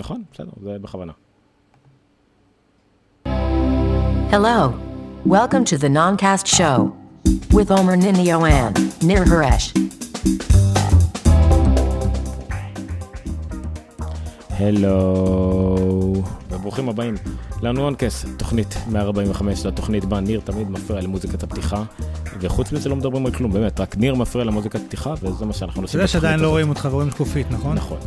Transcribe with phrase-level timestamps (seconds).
[0.00, 1.12] נכון, בסדר, זה בכוונה.
[4.30, 4.72] Hello.
[5.26, 6.78] Welcome to the Noncast Show
[7.56, 9.78] with Omer Ninio and Nir Haresh.
[14.50, 17.14] הלו, וברוכים הבאים
[17.62, 21.82] לנואנקס, תוכנית 145 לתוכנית בה ניר תמיד מפריע למוזיקת הפתיחה,
[22.40, 25.80] וחוץ מזה לא מדברים על כלום, באמת, רק ניר מפריע למוזיקת פתיחה, וזה מה שאנחנו
[25.80, 26.00] אתה עושים.
[26.00, 26.48] יודע בתוכנית שעדיין לא.
[26.48, 27.76] רואים אותך ורואים שקופית, נכון?
[27.76, 27.98] נכון,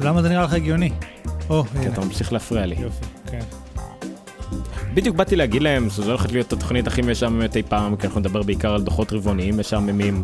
[0.00, 0.90] למה זה נראה לך הגיוני?
[1.50, 1.88] או, כי.
[1.88, 2.74] אתה ממשיך להפריע לי.
[2.78, 3.40] יופי, כן.
[4.94, 8.42] בדיוק באתי להגיד להם שזו הולכת להיות התוכנית הכי משעממת אי פעם, כי אנחנו נדבר
[8.42, 10.22] בעיקר על דוחות רבעוניים משעממים,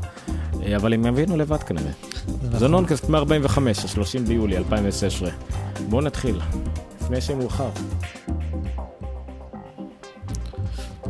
[0.62, 1.90] אה, אבל הם יבינו לבד כנראה.
[2.26, 2.70] זה זה נכון.
[2.70, 5.30] נונקאסט 145, ה-30 ביולי 2016.
[5.88, 6.40] בואו נתחיל,
[7.02, 7.68] לפני שמאוחר.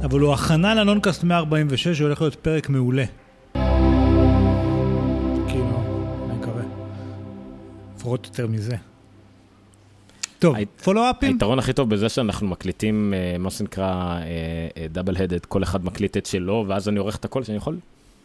[0.05, 3.05] אבל הוא הכנה לנונקאסט 146, שהולך להיות פרק מעולה.
[5.49, 5.83] כאילו,
[6.31, 6.63] אני מקווה.
[7.97, 8.92] לפחות יותר מזה.
[10.43, 11.33] טוב, פולו-אפים?
[11.33, 14.21] היתרון הכי טוב בזה שאנחנו מקליטים אה, מה שנקרא
[14.93, 17.79] דאבל הדד, כל אחד מקליט את שלו, ואז אני עורך את הכל שאני יכול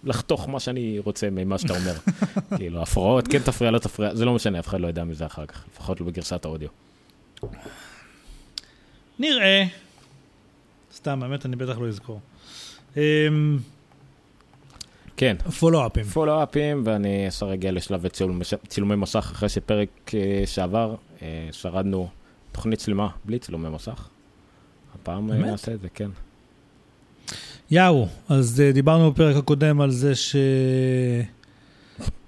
[0.04, 1.94] לחתוך מה שאני רוצה ממה שאתה אומר.
[2.58, 5.46] כאילו, הפרעות, כן תפריע, לא תפריע, זה לא משנה, אף אחד לא ידע מזה אחר
[5.46, 6.70] כך, לפחות לא בגרסת האודיו.
[9.20, 9.64] נראה.
[10.96, 12.20] סתם, האמת, אני בטח לא אזכור.
[12.98, 13.02] אמ,
[15.18, 16.04] כן, פולו-אפים.
[16.04, 18.08] פולו-אפים, ואני ישר אגיע לשלב
[18.68, 21.07] צילומי- מסך, אחרי שפרק אה, שעבר אה,
[21.52, 22.10] שרדנו
[22.52, 24.10] תוכנית שלמה בלי צילומי מסך.
[24.96, 25.50] הפעם אה, באמת?
[25.50, 26.10] נעשה את זה, כן.
[27.72, 30.36] יאו, אז אה, דיברנו בפרק הקודם על זה ש...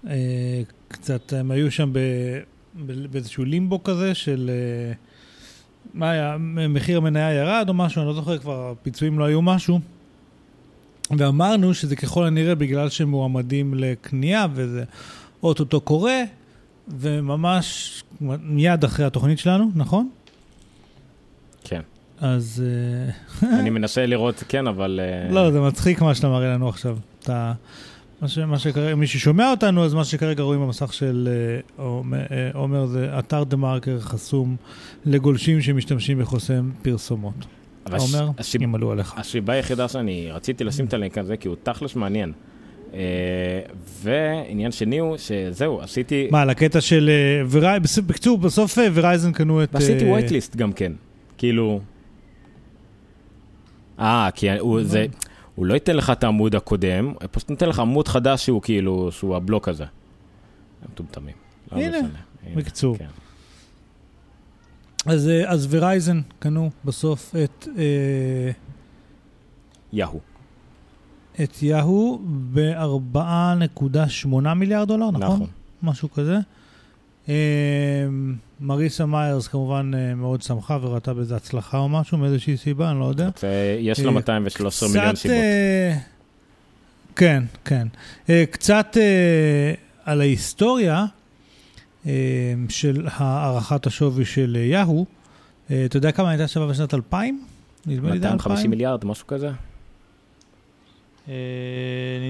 [0.08, 2.00] אה, קצת הם היו שם ב...
[3.12, 4.50] באיזשהו לימבו כזה של...
[4.54, 4.94] אה,
[5.94, 6.38] מה היה?
[6.70, 9.80] מחיר המניה ירד או משהו, אני לא זוכר כבר, הפיצויים לא היו משהו.
[11.18, 14.84] ואמרנו שזה ככל הנראה בגלל שהם מועמדים לקנייה וזה
[15.44, 16.24] אוטוטו קורה,
[17.00, 18.04] וממש
[18.42, 20.10] מיד אחרי התוכנית שלנו, נכון?
[21.64, 21.82] כן.
[22.22, 22.64] אז...
[23.44, 25.00] אה, אני מנסה לראות, כן, אבל...
[25.04, 26.98] אה, לא, זה מצחיק מה שאתה מראה לנו עכשיו.
[27.24, 27.54] אתה...
[28.22, 28.38] מה, ש...
[28.38, 31.30] מה שכרגע, מי ששומע אותנו, אז מה שכרגע רואים במסך של
[32.54, 34.56] עומר, אה, זה אתר דה מרקר חסום
[35.06, 37.46] לגולשים שמשתמשים בחוסם פרסומות.
[37.84, 39.14] עומר, הסיב- ימלאו עליך.
[39.18, 42.32] הסיבה היחידה שאני רציתי לשים את הלינק הזה, כי הוא תכלס מעניין.
[42.94, 43.00] אה,
[44.02, 46.28] ועניין שני הוא שזהו, עשיתי...
[46.32, 47.10] מה, על הקטע של...
[47.64, 49.70] אה, בקיצור, בסוף אה, ורייזן קנו את...
[49.74, 50.92] ועשיתי אה, וייטליסט גם כן.
[51.38, 51.82] כאילו...
[54.00, 55.06] אה, כי הוא, זה,
[55.56, 59.12] הוא לא ייתן לך את העמוד הקודם, הוא פשוט נותן לך עמוד חדש שהוא כאילו,
[59.12, 59.86] שהוא הבלוק הזה.
[60.92, 61.36] מטומטמים.
[61.72, 61.98] לא הנה,
[62.56, 62.98] בקיצור.
[62.98, 63.06] כן.
[65.06, 67.68] אז, ורייזן קנו בסוף את...
[69.94, 70.29] יהו.
[71.44, 72.22] את יהו
[72.54, 75.22] ב-4.8 מיליארד דולר, נכון?
[75.36, 75.48] נכון.
[75.84, 76.38] משהו כזה.
[77.30, 77.34] אה,
[78.62, 83.06] מריסה מיירס כמובן אה, מאוד שמחה וראתה בזה הצלחה או משהו, מאיזושהי סיבה, אני לא
[83.06, 83.30] יודע.
[83.40, 85.36] זה- יש לה אה, 213 מיליון סיבות.
[85.38, 85.98] אה,
[87.16, 87.88] כן, כן.
[88.30, 89.74] אה, קצת אה,
[90.06, 91.06] על ההיסטוריה
[92.06, 92.12] אה,
[92.70, 95.06] של הערכת השווי של אה, יהו.
[95.72, 97.42] אה, אתה יודע כמה הייתה שווה בשנת 2000?
[97.86, 98.70] נדמה לי זה 250 2000.
[98.72, 99.50] מיליארד, משהו כזה?
[101.30, 101.34] אה,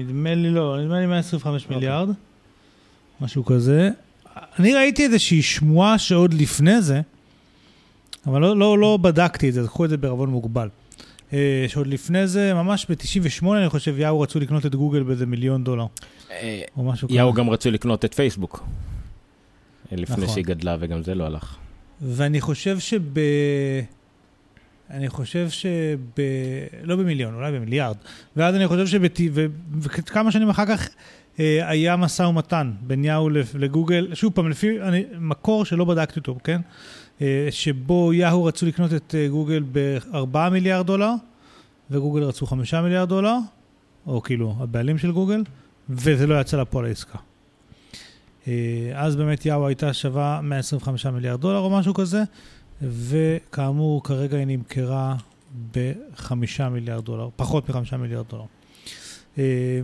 [0.02, 1.76] נדמה לי לא, נדמה לי 125 אוקיי.
[1.76, 2.08] מיליארד,
[3.20, 3.90] משהו כזה.
[4.58, 7.00] אני ראיתי איזושהי שמועה שעוד לפני זה,
[8.26, 10.68] אבל לא, לא, לא בדקתי את זה, אז קחו את זה בערבון מוגבל.
[11.32, 15.64] אה, שעוד לפני זה, ממש ב-98 אני חושב, יאו רצו לקנות את גוגל באיזה מיליון
[15.64, 15.86] דולר,
[16.30, 17.16] אה, או משהו כזה.
[17.16, 18.64] יהו גם רצו לקנות את פייסבוק.
[19.92, 20.34] לפני נכון.
[20.34, 21.56] שהיא גדלה וגם זה לא הלך.
[22.00, 23.02] ואני חושב שב...
[24.90, 26.20] אני חושב שב...
[26.82, 27.96] לא במיליון, אולי במיליארד.
[28.36, 29.20] ואז אני חושב שבת...
[29.32, 29.46] ו...
[29.80, 30.88] וכמה שנים אחר כך
[31.40, 35.04] אה, היה משא ומתן בין יאו לגוגל, שוב פעם, לפי אני...
[35.18, 36.60] מקור שלא בדקתי אותו, כן?
[37.22, 41.12] אה, שבו יאו רצו לקנות את אה, גוגל ב-4 מיליארד דולר,
[41.90, 43.36] וגוגל רצו 5 מיליארד דולר,
[44.06, 45.42] או כאילו, הבעלים של גוגל,
[45.88, 47.18] וזה לא יצא לפועל העסקה.
[48.48, 48.52] אה,
[48.94, 52.22] אז באמת יאו הייתה שווה 125 מיליארד דולר או משהו כזה,
[52.82, 55.16] וכאמור, כרגע היא נמכרה
[55.74, 56.32] ב-5
[56.70, 58.44] מיליארד דולר, פחות מ-5 מיליארד דולר.
[59.38, 59.80] אה,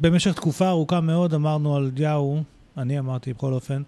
[0.00, 2.42] במשך תקופה ארוכה מאוד אמרנו על יאו,
[2.76, 3.82] אני אמרתי בכל אופן,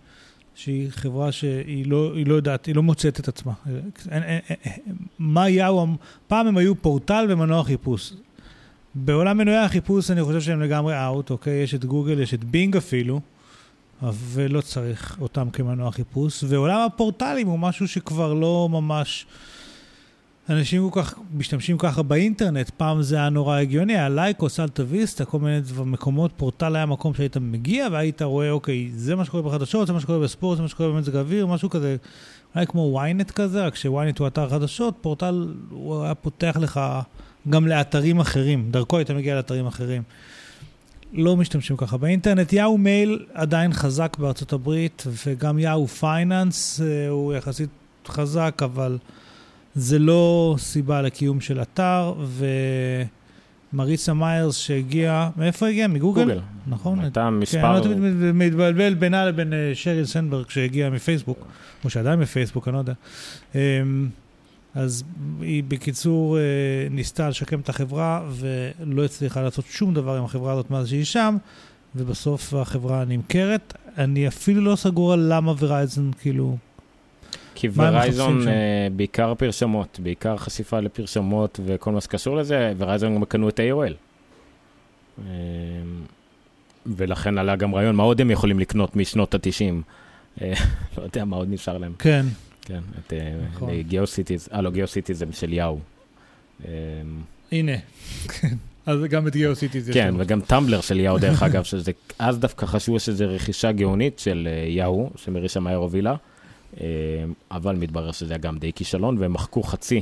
[0.55, 3.53] שהיא חברה שהיא לא, לא יודעת, היא לא מוצאת את עצמה.
[5.19, 5.87] מה יאו,
[6.27, 8.13] פעם הם היו פורטל ומנוע חיפוש.
[8.95, 11.63] בעולם מנועי החיפוש אני חושב שהם לגמרי out, אוקיי?
[11.63, 13.21] יש את גוגל, יש את Bing אפילו,
[14.11, 16.45] ולא צריך אותם כמנוע חיפוש.
[16.49, 19.27] ועולם הפורטלים הוא משהו שכבר לא ממש
[20.49, 25.39] אנשים כל כך משתמשים ככה באינטרנט, פעם זה היה נורא הגיוני, היה Lycos, AltaVista, כל
[25.39, 29.93] מיני מקומות, פורטל היה מקום שהיית מגיע והיית רואה, אוקיי, זה מה שקורה בחדשות, זה
[29.93, 31.97] מה שקורה בספורט, זה מה שקורה במזג האוויר, משהו כזה,
[32.55, 36.81] אולי כמו ynet כזה, רק ש-ynet הוא אתר חדשות, פורטל, הוא היה פותח לך
[37.49, 40.03] גם לאתרים אחרים, דרכו היית מגיע לאתרים אחרים.
[41.13, 42.53] לא משתמשים ככה באינטרנט.
[42.53, 47.71] Yahoo Mail עדיין חזק בארצות הברית, וגם Yahoo Finance אה, הוא יחסית
[48.09, 48.99] חזק, אבל
[49.75, 52.15] זה לא סיבה לקיום של אתר,
[53.73, 55.89] ומריסה מאייר שהגיעה, מאיפה הגיעה?
[55.89, 56.23] מגוגל?
[56.23, 56.41] גוגל.
[56.67, 57.01] נכון?
[57.01, 57.79] הייתה כן, מספר...
[57.79, 61.47] אני לא תמיד מתבלבל בינה לבין אה, שריל סנדברג שהגיעה מפייסבוק,
[61.85, 62.95] או שעדיין מפייסבוק, אני לא יודע.
[64.75, 65.05] אז
[65.41, 66.43] היא בקיצור אה,
[66.91, 71.37] ניסתה לשקם את החברה ולא הצליחה לעשות שום דבר עם החברה הזאת מאז שהיא שם,
[71.97, 73.75] ובסוף החברה נמכרת.
[73.99, 76.57] אני אפילו לא סגור על למה ורייזן, כאילו,
[77.55, 78.49] כי ורייזון שם?
[78.49, 83.93] אה, בעיקר פרשמות, בעיקר חשיפה לפרשמות וכל מה שקשור לזה, ורייזון גם קנו את ה-AOL.
[85.19, 85.33] אה,
[86.87, 89.75] ולכן עלה גם רעיון, מה עוד הם יכולים לקנות משנות ה-90?
[90.99, 91.93] לא יודע מה עוד נשאר להם.
[91.99, 92.27] כן,
[92.63, 93.13] כן, את
[93.53, 93.81] נכון.
[93.81, 95.79] GeoCities, אה לא, GeoCities זה של Yahoo.
[96.65, 96.71] אה,
[97.53, 97.77] הנה.
[98.29, 98.57] כן.
[98.87, 100.15] אז גם את GeoCities יש כן.
[100.19, 104.69] וגם Tumblr של Yahoo, דרך אגב, שזה, אז דווקא חשבו שזה רכישה גאונית של אה,
[104.69, 106.15] Yahoo, שמריסה מאייר הובילה,
[106.81, 106.87] אה,
[107.51, 110.01] אבל מתברר שזה היה גם די כישלון, והם מחקו חצי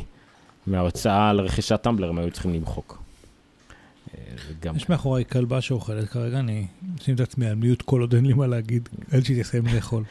[0.67, 3.03] מההוצאה על רכישת טמבלר, הם היו צריכים למחוק.
[4.15, 6.67] אה, זה גם יש מאחורי כלבה שאוכלת כרגע, אני
[7.01, 10.05] אשים את עצמי על מיוט כל עוד אין לי מה להגיד, עד שהיא תסיים לאכול.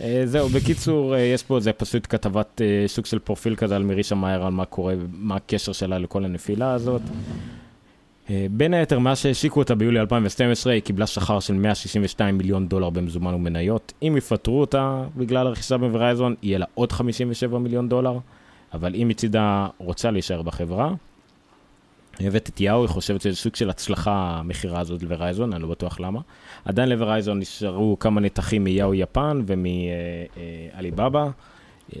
[0.00, 3.82] אה, זהו, בקיצור, אה, יש פה, זה פשוט כתבת אה, סוג של פרופיל כזה על
[3.82, 7.02] מרישה מאיר, על מה קורה, מה הקשר שלה לכל הנפילה הזאת.
[8.50, 13.34] בין היתר, מאז שהשיקו אותה ביולי 2012, היא קיבלה שכר של 162 מיליון דולר במזומן
[13.34, 13.92] ומניות.
[14.02, 18.18] אם יפטרו אותה בגלל הרכישה בוורייזון, יהיה לה עוד 57 מיליון דולר,
[18.74, 20.92] אבל אם מצידה רוצה להישאר בחברה,
[22.20, 26.00] אוהבת את יאו, היא חושבת שזה סוג של הצלחה המכירה הזאת לוורייזון, אני לא בטוח
[26.00, 26.20] למה.
[26.64, 31.30] עדיין לוורייזון נשארו כמה נתחים מיאו יפן ומעליבאבא,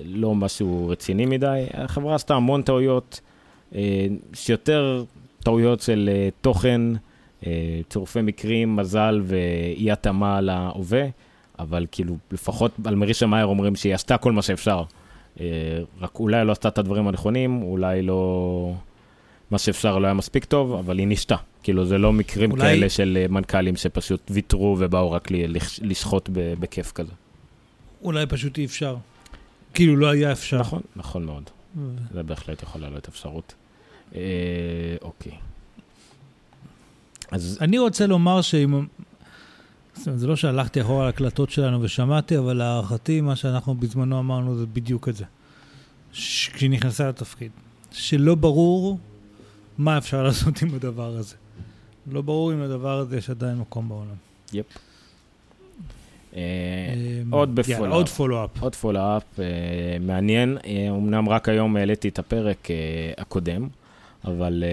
[0.04, 1.66] לא משהו רציני מדי.
[1.74, 3.20] החברה עשתה המון טעויות,
[3.74, 5.04] אה, שיותר
[5.42, 6.80] טעויות של אה, תוכן,
[7.46, 11.04] אה, צירופי מקרים, מזל ואי התאמה להווה,
[11.58, 14.82] אבל כאילו, לפחות על מרישה מאייר אומרים שהיא עשתה כל מה שאפשר.
[15.40, 15.46] אה,
[16.00, 18.72] רק אולי לא עשתה את הדברים הנכונים, אולי לא...
[19.50, 21.36] מה שאפשר לא היה מספיק טוב, אבל היא ניסתה.
[21.62, 25.28] כאילו, זה לא מקרים אולי- כאלה של אה, מנכ"לים שפשוט ויתרו ובאו רק
[25.82, 27.12] לשחוט בכיף כזה.
[28.02, 28.96] אולי פשוט אי אפשר.
[29.74, 30.58] כאילו לא היה אפשר.
[30.60, 31.50] נכון, נכון מאוד.
[32.12, 33.54] זה בהחלט יכול להיות אפשרות.
[34.14, 34.20] אה,
[35.02, 35.32] אוקיי.
[37.30, 38.86] אז אני רוצה לומר שאם...
[39.96, 45.08] זה לא שהלכתי אחורה להקלטות שלנו ושמעתי, אבל להערכתי, מה שאנחנו בזמנו אמרנו זה בדיוק
[45.08, 45.24] את זה.
[46.12, 47.50] כשהיא נכנסה לתפקיד.
[47.92, 48.98] שלא ברור
[49.78, 51.36] מה אפשר לעשות עם הדבר הזה.
[52.12, 54.14] לא ברור אם לדבר הזה יש עדיין מקום בעולם.
[54.52, 54.66] יפ.
[56.36, 56.40] אה,
[57.22, 57.92] אמ, עוד בפולו-אפ.
[57.92, 58.62] עוד פולו-אפ.
[58.62, 59.44] עוד פולו-אפ אה,
[60.00, 62.68] מעניין, אה, אמנם רק היום העליתי את הפרק
[63.18, 63.68] הקודם,
[64.24, 64.64] אבל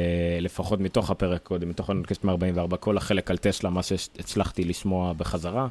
[0.42, 5.68] לפחות מתוך הפרק הקודם, מתוך הנקשת מ-44, כל החלק על טסלה, מה שהצלחתי לשמוע בחזרה,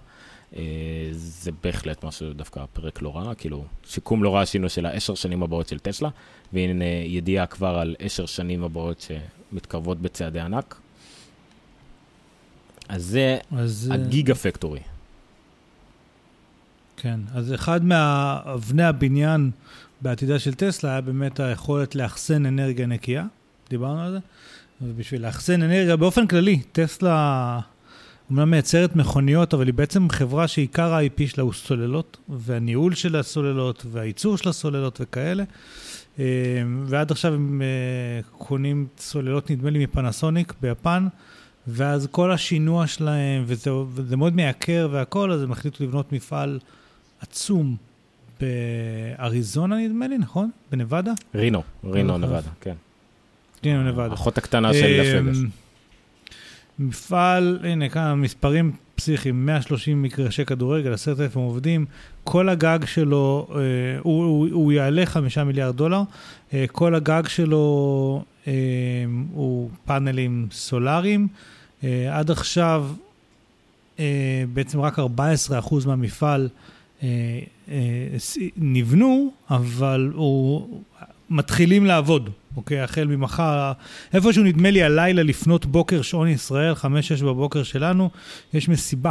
[1.12, 5.42] זה בהחלט משהו, דווקא פרק לא רע, כאילו, שיקום לא רע עשינו של העשר שנים
[5.42, 6.08] הבאות של טסלה,
[6.52, 9.06] והנה ידיעה כבר על עשר שנים הבאות
[9.52, 10.80] שמתקרבות בצעדי ענק.
[12.88, 13.88] אז זה אז...
[13.90, 14.80] אה, הגיגה פקטורי.
[16.96, 19.50] כן, אז אחד מאבני הבניין
[20.00, 23.26] בעתידה של טסלה היה באמת היכולת לאחסן אנרגיה נקייה,
[23.70, 24.18] דיברנו על זה,
[24.82, 27.60] ובשביל לאחסן אנרגיה באופן כללי, טסלה
[28.30, 33.86] אומנם מייצרת מכוניות, אבל היא בעצם חברה שעיקר ה-IP שלה הוא סוללות, והניהול של הסוללות,
[33.92, 35.44] והייצור של הסוללות וכאלה.
[36.18, 36.24] אה,
[36.84, 41.06] ועד עכשיו הם אה, קונים סוללות, נדמה לי, מפנסוניק ביפן,
[41.66, 46.58] ואז כל השינוע שלהם, וזה, וזה מאוד מייקר והכל, אז הם החליטו לבנות מפעל
[47.20, 47.76] עצום
[48.40, 50.50] באריזונה, נדמה לי, נכון?
[50.72, 51.12] בנבדה?
[51.34, 52.50] רינו, רינו נבדה.
[52.60, 52.74] כן.
[53.62, 54.04] כן, נבדה.
[54.10, 55.36] האחות הקטנה של וגאס.
[55.38, 55.48] אמ,
[56.80, 61.86] מפעל, הנה כמה מספרים פסיכיים, 130 מגרשי כדורגל, 10,000 עובדים,
[62.24, 63.58] כל הגג שלו, אה,
[64.02, 66.02] הוא, הוא, הוא יעלה 5 מיליארד דולר,
[66.54, 68.52] אה, כל הגג שלו אה,
[69.32, 71.28] הוא פאנלים סולאריים,
[71.84, 72.86] אה, עד עכשיו
[73.98, 75.02] אה, בעצם רק 14%
[75.86, 76.48] מהמפעל
[77.02, 77.08] אה,
[77.68, 77.76] אה,
[78.56, 80.82] נבנו, אבל הוא,
[81.30, 82.80] מתחילים לעבוד, אוקיי?
[82.80, 83.72] החל ממחר,
[84.14, 86.72] איפשהו נדמה לי הלילה לפנות בוקר, שעון ישראל,
[87.20, 88.10] 5-6 בבוקר שלנו,
[88.54, 89.10] יש מסיבה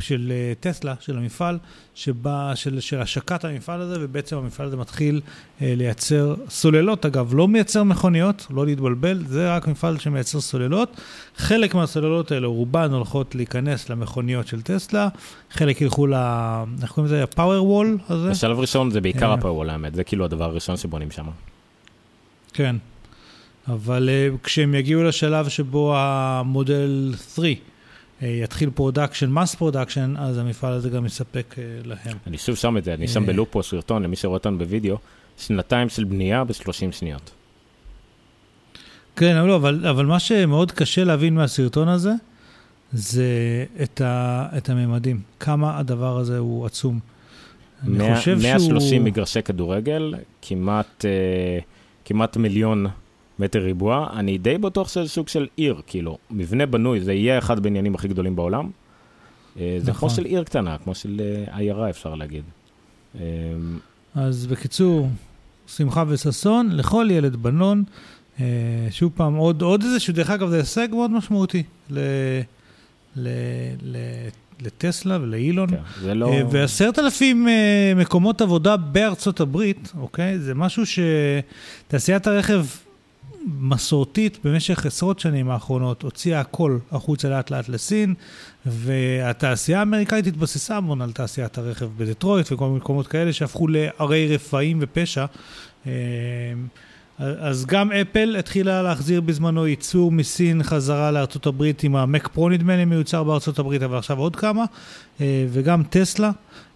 [0.00, 1.58] של אה, טסלה, של המפעל,
[1.94, 5.20] שבה, של, של השקת המפעל הזה, ובעצם המפעל הזה מתחיל
[5.62, 7.06] אה, לייצר סוללות.
[7.06, 11.00] אגב, לא מייצר מכוניות, לא להתבלבל, זה רק מפעל שמייצר סוללות.
[11.36, 15.08] חלק מהסוללות האלה, רובן הולכות להיכנס למכוניות של טסלה,
[15.50, 16.14] חלק ילכו ל...
[16.82, 17.22] איך קוראים לזה?
[17.22, 18.30] ה-Powerwall הזה?
[18.30, 19.34] בשלב ראשון זה בעיקר אה.
[19.34, 21.24] ה-Powerwall, האמת, זה כאילו הדבר הראשון שבונים שם.
[22.54, 22.76] כן.
[23.68, 30.72] אבל uh, כשהם יגיעו לשלב שבו המודל 3 uh, יתחיל production, mass production, אז המפעל
[30.72, 32.16] הזה גם יספק uh, להם.
[32.26, 33.26] אני שוב שם את זה, אני שם אה.
[33.26, 34.96] ב loop פה סרטון, למי שרואה אותנו בווידאו,
[35.38, 37.30] שנתיים של בנייה ב-30 שניות.
[39.16, 42.12] כן, אבל, לא, אבל, אבל מה שמאוד קשה להבין מהסרטון הזה,
[42.92, 43.24] זה
[43.82, 45.20] את, ה, את הממדים.
[45.40, 46.98] כמה הדבר הזה הוא עצום.
[47.82, 49.00] אני מאה- חושב 130 שהוא...
[49.00, 51.58] מגרשי כדורגל, כמעט, אה,
[52.04, 52.86] כמעט מיליון
[53.38, 54.08] מטר ריבוע.
[54.12, 58.08] אני די בטוח שזה סוג של עיר, כאילו, מבנה בנוי, זה יהיה אחד הבניינים הכי
[58.08, 58.70] גדולים בעולם.
[59.58, 60.10] אה, זה כמו נכון.
[60.10, 62.44] של עיר קטנה, כמו של אה, עיירה, אפשר להגיד.
[63.20, 63.20] אה,
[64.14, 65.08] אז בקיצור,
[65.66, 67.84] שמחה וששון, לכל ילד בנון.
[68.90, 71.98] שוב פעם, עוד, עוד איזשהו, דרך אגב, זה הישג מאוד משמעותי ל,
[73.16, 73.28] ל,
[73.82, 73.96] ל,
[74.62, 75.70] לטסלה ולאילון.
[75.70, 76.32] כן, זה לא...
[76.32, 80.38] אה, ועשרת אלפים אה, מקומות עבודה בארצות הברית, אוקיי?
[80.38, 82.66] זה משהו שתעשיית הרכב
[83.46, 88.14] מסורתית במשך עשרות שנים האחרונות הוציאה הכל החוצה לאט לאט לסין,
[88.66, 94.78] והתעשייה האמריקאית התבססה המון על תעשיית הרכב בדטרויט וכל מיני מקומות כאלה שהפכו לערי רפאים
[94.80, 95.24] ופשע.
[97.18, 102.76] אז גם אפל התחילה להחזיר בזמנו ייצור מסין חזרה לארצות הברית עם המק פרו נדמה
[102.76, 104.64] לי מיוצר בארצות הברית, אבל עכשיו עוד כמה,
[105.20, 106.30] אה, וגם טסלה.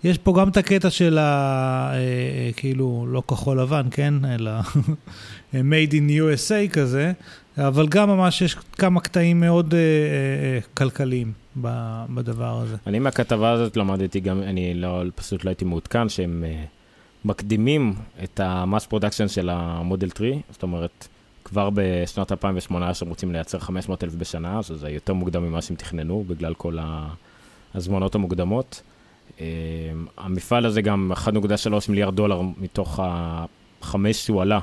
[0.05, 1.23] יש פה גם את הקטע של ה...
[1.93, 4.15] אה, אה, כאילו, לא כחול לבן, כן?
[4.25, 4.51] אלא
[5.53, 7.13] made in USA כזה,
[7.59, 9.75] אבל גם ממש יש כמה קטעים מאוד
[10.75, 11.33] כלכליים
[12.09, 12.77] בדבר הזה.
[12.87, 16.45] אני מהכתבה הזאת למדתי גם, אני לא, פשוט לא הייתי מעודכן, שהם
[17.25, 17.95] מקדימים
[18.25, 21.09] את ה mass production של המודל 3, זאת אומרת,
[21.45, 26.25] כבר בשנת 2018 רוצים לייצר 500 אלף בשנה, אז זה יותר מוקדם ממה שהם תכננו,
[26.29, 27.09] בגלל כל ה-
[27.75, 28.83] הזמנות המוקדמות.
[29.29, 29.41] Uh,
[30.17, 31.31] המפעל הזה גם 1.3
[31.89, 34.61] מיליארד דולר מתוך החמש שהוא עלה,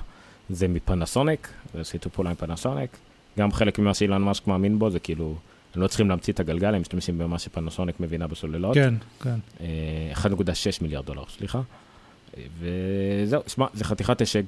[0.49, 2.97] זה מפנסוניק, זה שיתוף פעולה עם פנסוניק.
[3.39, 5.35] גם חלק ממה שאילון מאסק מאמין בו, זה כאילו,
[5.75, 8.73] הם לא צריכים להמציא את הגלגל, הם משתמשים במה שפנסוניק מבינה בסוללות.
[8.73, 9.35] כן, כן.
[9.61, 10.29] אה, 1.6
[10.81, 11.61] מיליארד דולר, סליחה.
[12.59, 14.43] וזהו, שמע, זה חתיכת הישג.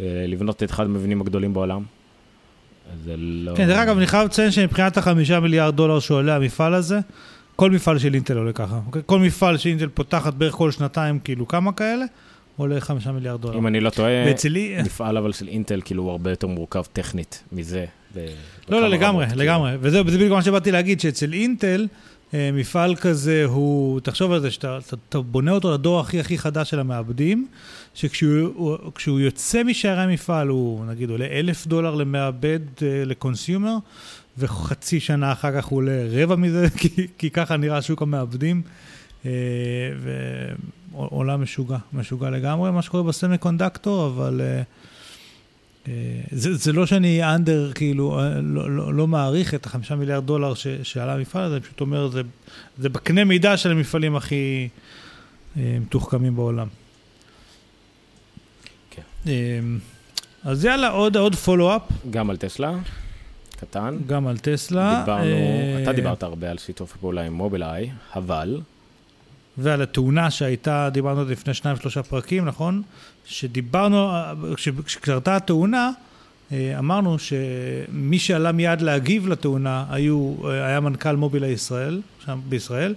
[0.00, 1.82] אה, לבנות את אחד המבנים הגדולים בעולם.
[3.04, 3.56] זה לא...
[3.56, 6.98] כן, דרך אגב, אני חייב לציין שמבחינת החמישה מיליארד דולר שעולה המפעל הזה,
[7.56, 8.80] כל מפעל של אינטל עולה ככה.
[8.86, 9.02] אוקיי?
[9.06, 12.04] כל מפעל שאינטל פותחת בערך כל שנתיים, כאילו כמה כאלה,
[12.56, 13.58] עולה חמישה מיליארד דולר.
[13.58, 14.76] אם אני לא טועה, ואצלי...
[14.84, 17.84] מפעל אבל של אינטל, כאילו, הוא הרבה יותר מורכב טכנית מזה.
[18.14, 18.26] ב-
[18.68, 19.72] לא, לא, לגמרי, רמות, לגמרי.
[19.80, 21.86] וזהו, וזה בדיוק מה שבאתי להגיד, שאצל אינטל,
[22.32, 26.80] מפעל כזה הוא, תחשוב על זה, שאתה אתה, בונה אותו לדור הכי הכי חדש של
[26.80, 27.46] המעבדים,
[27.94, 33.76] שכשהוא הוא- כשהוא יוצא משערי המפעל, הוא נגיד עולה אלף דולר למעבד אה, לקונסיומר,
[34.38, 38.62] וחצי שנה אחר כך הוא עולה רבע מזה, כי, כי ככה נראה שוק המעבדים.
[39.26, 39.30] אה,
[40.92, 44.40] ועולם משוגע, משוגע לגמרי, מה שקורה בסמי קונדקטור, אבל...
[45.88, 45.92] אה,
[46.30, 50.54] זה, זה לא שאני אנדר, כאילו, אה, לא, לא, לא מעריך את החמישה מיליארד דולר
[50.54, 52.22] ש, שעלה המפעל הזה, אני פשוט אומר, זה,
[52.78, 54.68] זה בקנה מידה של המפעלים הכי
[55.56, 56.68] אה, מתוחכמים בעולם.
[58.90, 59.02] כן.
[59.26, 59.60] אה,
[60.44, 62.72] אז יאללה, עוד, עוד פולו-אפ, גם על טסלה,
[63.60, 63.98] קטן.
[64.06, 65.00] גם על טסלה.
[65.00, 68.60] דיברנו, אה, אתה דיברת הרבה על שיתוף פעולה עם מובילאיי, אבל
[69.58, 72.82] ועל התאונה שהייתה, דיברנו על זה לפני שניים, שלושה פרקים, נכון?
[73.28, 74.10] שדיברנו,
[74.56, 75.90] כש- כשקרתה התאונה,
[76.52, 82.94] אה, אמרנו שמי שעלה מיד להגיב לתאונה היו, אה, היה מנכ"ל מובילאיי ישראל, שם בישראל,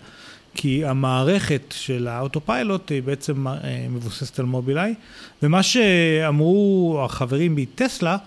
[0.55, 3.53] כי המערכת של האוטופיילוט היא בעצם אה,
[3.89, 4.93] מבוססת על מובילאיי,
[5.43, 8.17] ומה שאמרו החברים מטסלה,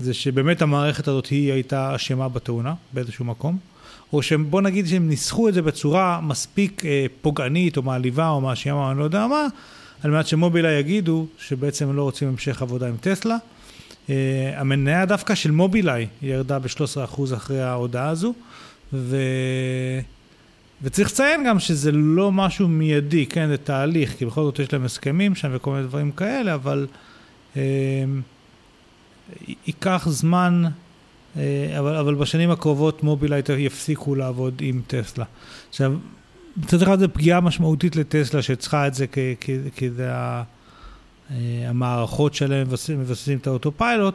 [0.00, 3.58] זה שבאמת המערכת הזאת היא הייתה אשמה בתאונה באיזשהו מקום,
[4.12, 8.76] או שבוא נגיד שהם ניסחו את זה בצורה מספיק אה, פוגענית או מעליבה או מאשימה
[8.76, 9.46] או אני לא יודע מה,
[10.02, 13.36] על מנת שמובילאיי יגידו שבעצם לא רוצים המשך עבודה עם טסלה.
[14.10, 14.14] אה,
[14.56, 18.34] המניה דווקא של מובילאיי ירדה ב-13% אחרי ההודעה הזו,
[18.92, 19.16] ו...
[20.82, 24.84] וצריך לציין גם שזה לא משהו מיידי, כן, זה תהליך, כי בכל זאת יש להם
[24.84, 26.86] הסכמים שם וכל מיני דברים כאלה, אבל
[27.56, 30.64] י- ייקח זמן,
[31.36, 35.24] אה, אבל, אבל בשנים הקרובות מובילאיי יפסיקו לעבוד עם טסלה.
[35.68, 35.94] עכשיו,
[36.56, 40.42] מצד אחד זו פגיעה משמעותית לטסלה שצריכה את זה כ- כ- כי זה ה-
[41.30, 41.36] אה,
[41.68, 44.14] המערכות שלהם מבססים, את האוטופיילוט,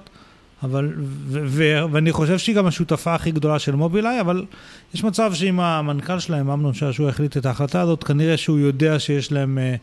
[0.63, 0.93] אבל,
[1.29, 4.45] ואני חושב שהיא גם השותפה הכי גדולה של מובילאיי, אבל
[4.93, 9.31] יש מצב שאם המנכ"ל שלהם, אמנון שעשוע, החליט את ההחלטה הזאת, כנראה שהוא יודע שיש
[9.31, 9.75] להם אה,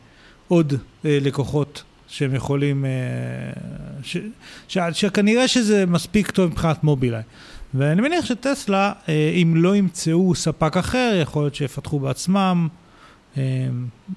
[0.49, 0.73] עוד
[1.05, 2.91] אה, לקוחות שהם יכולים, אה,
[4.03, 4.17] ש,
[4.69, 7.23] ש, שכנראה שזה מספיק טוב מבחינת מובילאיי.
[7.75, 12.69] ואני מניח שטסלה, אה, אם לא ימצאו ספק אחר, יכול להיות שיפתחו בעצמם.
[13.37, 13.43] אה,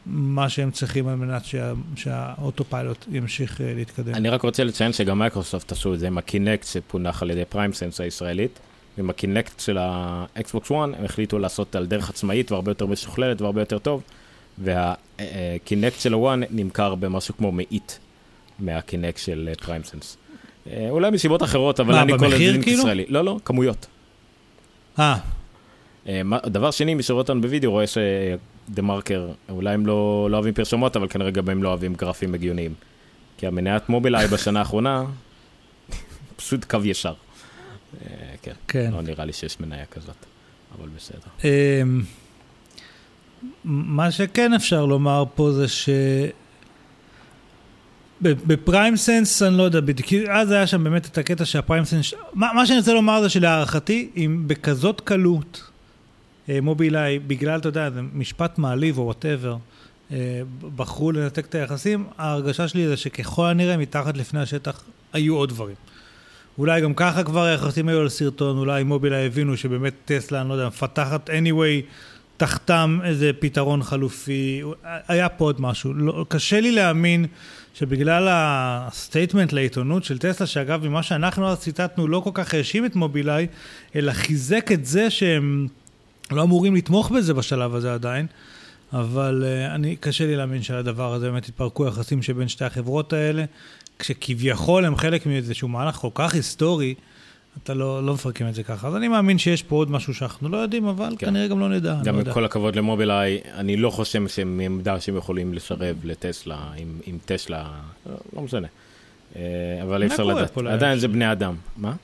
[0.06, 4.16] מה שהם צריכים על מנת שה, שהאוטו פיילוט ימשיך אה, להתקדם.
[4.16, 7.46] אני רק רוצה לציין שגם מייקרוסופט עשו את זה עם ה Kinect שפותח על ידי
[7.46, 8.60] PrimeSense הישראלית.
[8.98, 12.86] עם ה Kinect של ה Xbox 1 הם החליטו לעשות על דרך עצמאית והרבה יותר
[12.86, 14.04] משוכללת והרבה יותר טוב.
[14.58, 18.00] וה Kinect של ה-1 נמכר במשהו כמו מאית
[18.60, 20.18] מה Kinect של PrimeSense.
[20.90, 22.80] אולי מסיבות אחרות, אבל מה, אני כל הזמן כאילו?
[22.80, 23.06] ישראלי.
[23.08, 23.88] לא, לא, כמויות.
[25.00, 25.16] אה,
[26.08, 30.54] אה, דבר שני, מי שרואה אותנו בווידאו רואה ש TheMarker, אולי הם לא, לא אוהבים
[30.54, 32.74] פרשנות, אבל כנראה גם הם לא אוהבים גרפים הגיוניים.
[33.38, 35.04] כי המניית מובילאיי בשנה האחרונה,
[36.36, 37.14] פשוט קו ישר.
[38.02, 38.92] אה, כן, כן.
[38.94, 40.16] לא נראה לי שיש מניה כזאת,
[40.78, 41.20] אבל בסדר.
[41.44, 42.02] אמ,
[43.66, 45.90] מה שכן אפשר לומר פה זה ש...
[48.22, 52.14] ב PrimeSense, אני לא יודע בדיוק, כי אז היה שם באמת את הקטע שה PrimeSense,
[52.34, 55.70] מה, מה שאני רוצה לומר זה שלהערכתי, אם בכזאת קלות
[56.50, 59.58] אה, מובילאיי, בגלל, אתה יודע, זה משפט מעליב או whatever,
[60.76, 65.76] בחרו לנתק את היחסים, ההרגשה שלי זה שככל הנראה מתחת לפני השטח היו עוד דברים.
[66.58, 70.54] אולי גם ככה כבר היחסים היו על שרטון, אולי מובילאיי הבינו שבאמת טסלה, אני לא
[70.54, 71.86] יודע, מפתחת anyway
[72.38, 75.94] תחתם איזה פתרון חלופי, היה פה עוד משהו.
[75.94, 77.26] לא, קשה לי להאמין
[77.74, 82.86] שבגלל ה statement לעיתונות של טסלה, שאגב, ממה שאנחנו אז ציטטנו, לא כל כך האשים
[82.86, 83.48] את מובילאיי,
[83.96, 85.68] אלא חיזק את זה שהם
[86.32, 88.28] לא אמורים לתמוך בזה בשלב הזה עדיין.
[88.94, 93.14] אבל uh, אני, קשה לי להאמין שעל הדבר הזה באמת התפרקו היחסים שבין שתי החברות
[93.14, 93.46] האלה,
[94.00, 96.96] כשכביכול הם חלק מאיזשהו מהלך כל כך היסטורי,
[97.64, 98.88] אתה לא, לא מפרקים את זה ככה.
[98.88, 101.26] אז אני מאמין שיש פה עוד משהו שאנחנו לא יודעים, אבל כן.
[101.26, 102.00] כנראה גם לא נדע.
[102.04, 102.34] גם לא.
[102.34, 107.70] כל הכבוד למובילאיי, אני לא חושב שהם מעמדה שהם יכולים לשרב לטסלה, עם, עם טסלה,
[108.34, 108.68] לא, משנה.
[109.36, 109.42] אה,
[109.84, 110.58] אבל אי אפשר לדעת.
[110.58, 111.08] עדיין זה?
[111.08, 111.56] בני אדם.
[111.78, 111.90] מה?
[111.90, 111.96] מה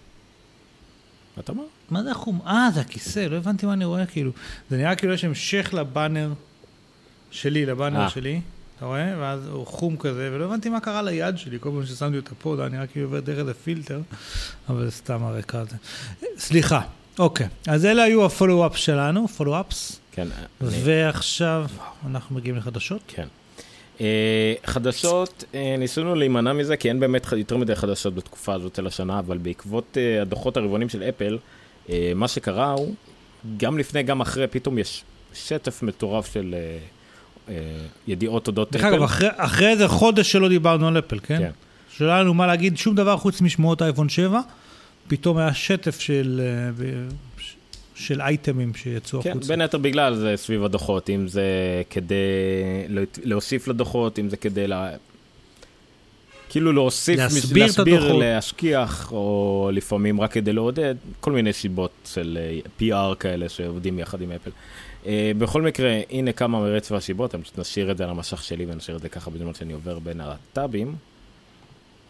[1.44, 1.64] אתה אומר?
[1.92, 2.40] מה זה החום?
[2.48, 4.32] אה, זה הכיסא, לא הבנתי מה אני רואה, כאילו.
[4.70, 6.34] זה נראה כאילו יש המשך לבאנר
[7.32, 8.10] שלי, לבאנר אה.
[8.10, 8.42] שלי,
[8.78, 9.14] אתה רואה?
[9.20, 12.56] ואז הוא חום כזה, ולא הבנתי מה קרה ליד שלי, כל פעם ששמתי אותה פה,
[12.72, 14.00] נראה כאילו עובר דרך איזה פילטר,
[14.70, 15.76] אבל זה סתם הרקע הזה.
[16.38, 16.82] סליחה,
[17.20, 17.48] אוקיי.
[17.68, 20.28] אז אלה היו הפולו-אפ שלנו, פולו-אפס, כן.
[20.62, 21.66] אני- ועכשיו
[22.08, 23.02] אנחנו מגיעים לחדשות.
[23.08, 23.28] כן.
[24.02, 28.88] אה, חדשות, אה, ניסינו להימנע מזה, כי אין באמת יותר מדי חדשות בתקופה הזאת של
[28.88, 31.38] השנה, אבל בעקבות אה, הדוחות הרבעונים של אפל,
[32.16, 32.96] מה שקרה הוא,
[33.58, 36.56] גם לפני, גם אחרי, פתאום יש שטף מטורף של
[38.08, 41.38] ידיעות אודות דרך אגב, אחרי- אחרי איזה חודש שלא דיברנו על אפל, כן?
[41.40, 41.52] כן.
[41.98, 44.42] שלא היה לנו מה להגיד שום דבר חוץ משמועות אייפון 7,
[45.08, 46.86] פתאום היה שטף של, אה,
[47.96, 49.48] של אייטמים שיצאו כן, החוצה.
[49.48, 51.44] בין היתר בגלל זה סביב הדוחות, אם זה
[51.90, 52.16] כדי
[52.90, 54.90] לה- להוסיף לדוחות, אם זה כדי לה...
[56.50, 58.14] כאילו להוסיף, להסביר את להסביר.
[58.14, 62.60] להשכיח, או לפעמים רק כדי לעודד, כל מיני סיבות של אה,
[63.12, 64.52] PR כאלה שעובדים יחד עם אפל.
[65.08, 68.66] אה, בכל מקרה, הנה כמה מרצף הסיבות, אני פשוט נשאיר את זה על המשך שלי
[68.66, 70.96] ונשאיר את זה ככה בזמן שאני עובר בין הטאבים.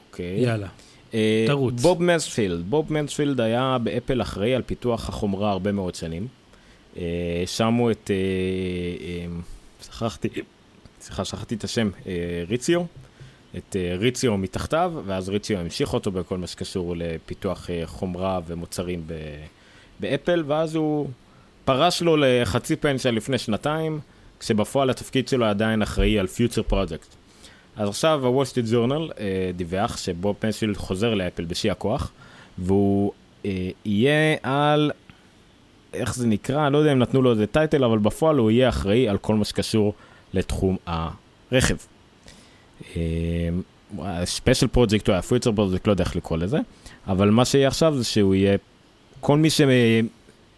[0.10, 0.40] אוקיי.
[0.40, 0.68] יאללה.
[1.14, 1.82] אה, תרוץ.
[1.82, 6.28] בוב מנספילד, בוב מנספילד היה באפל אחראי על פיתוח החומרה הרבה מאוד שנים.
[6.98, 8.12] אה, שמו את,
[9.86, 10.28] שכחתי,
[11.02, 11.90] סליחה, שכחתי את השם,
[12.48, 12.82] ריציו,
[13.58, 19.04] את ריציו מתחתיו, ואז ריציו המשיך אותו בכל מה שקשור לפיתוח חומרה ומוצרים
[20.00, 21.08] באפל, ואז הוא
[21.68, 24.00] פרש לו לחצי פנסיה לפני שנתיים,
[24.40, 27.16] כשבפועל התפקיד שלו עדיין אחראי על future project.
[27.76, 32.12] אז עכשיו הוול ג'ורנל אה, דיווח שבוב מנספילד חוזר לאפל בשיא הכוח,
[32.58, 33.12] והוא
[33.46, 34.92] אה, יהיה על,
[35.94, 39.10] איך זה נקרא, לא יודע אם נתנו לו איזה title, אבל בפועל הוא יהיה אחראי
[39.10, 39.94] על כל מה שקשור
[40.34, 41.76] לתחום הרכב.
[44.24, 46.58] special project או ה future project, לא יודע איך לקרוא לזה,
[47.08, 48.58] אבל מה שיהיה עכשיו זה שהוא יהיה,
[49.20, 49.62] כל מי ש...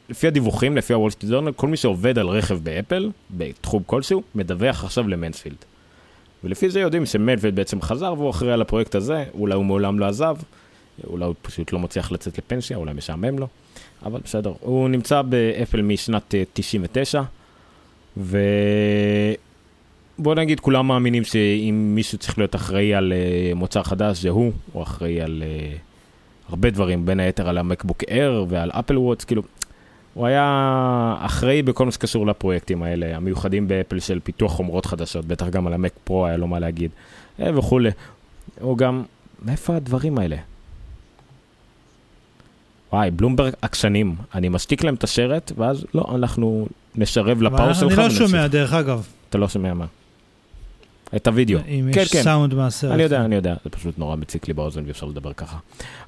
[0.09, 4.83] לפי הדיווחים, לפי הוול סטריט ג'ורנל, כל מי שעובד על רכב באפל, בתחום כלשהו, מדווח
[4.83, 5.57] עכשיו למנספילד.
[6.43, 10.05] ולפי זה יודעים שמנספילד בעצם חזר והוא אחראי על הפרויקט הזה, אולי הוא מעולם לא
[10.05, 10.37] עזב,
[11.07, 13.47] אולי הוא פשוט לא מצליח לצאת לפנסיה, אולי משעמם לו,
[14.05, 14.53] אבל בסדר.
[14.59, 17.21] הוא נמצא באפל משנת אה, 99,
[18.17, 18.35] ובוא
[20.35, 24.83] נגיד, כולם מאמינים שאם מישהו צריך להיות אחראי על אה, מוצר חדש, זה הוא, הוא
[24.83, 25.75] אחראי על אה,
[26.49, 29.43] הרבה דברים, בין היתר על המקבוק אייר ועל אפל ווטש, כאילו,
[30.19, 35.49] הוא היה אחראי בכל מה שקשור לפרויקטים האלה, המיוחדים באפל של פיתוח חומרות חדשות, בטח
[35.49, 36.91] גם על המק פרו היה לו מה להגיד,
[37.39, 37.89] אה, וכולי.
[38.61, 39.03] הוא גם,
[39.45, 40.35] מאיפה הדברים האלה?
[42.93, 47.97] וואי, בלומברג עקשנים, אני משתיק להם את השרת, ואז לא, אנחנו נשרב ל-pause שלך אני
[47.97, 48.29] לא ונמשיך.
[48.29, 49.07] שומע, דרך אגב.
[49.29, 49.85] אתה לא שומע מה?
[51.15, 51.59] את הוידאו.
[51.67, 52.23] אם כן, יש כן.
[52.23, 52.91] סאונד מהסרט.
[52.91, 55.57] אני יודע, אני יודע, זה פשוט נורא מציק לי באוזן ואי אפשר לדבר ככה.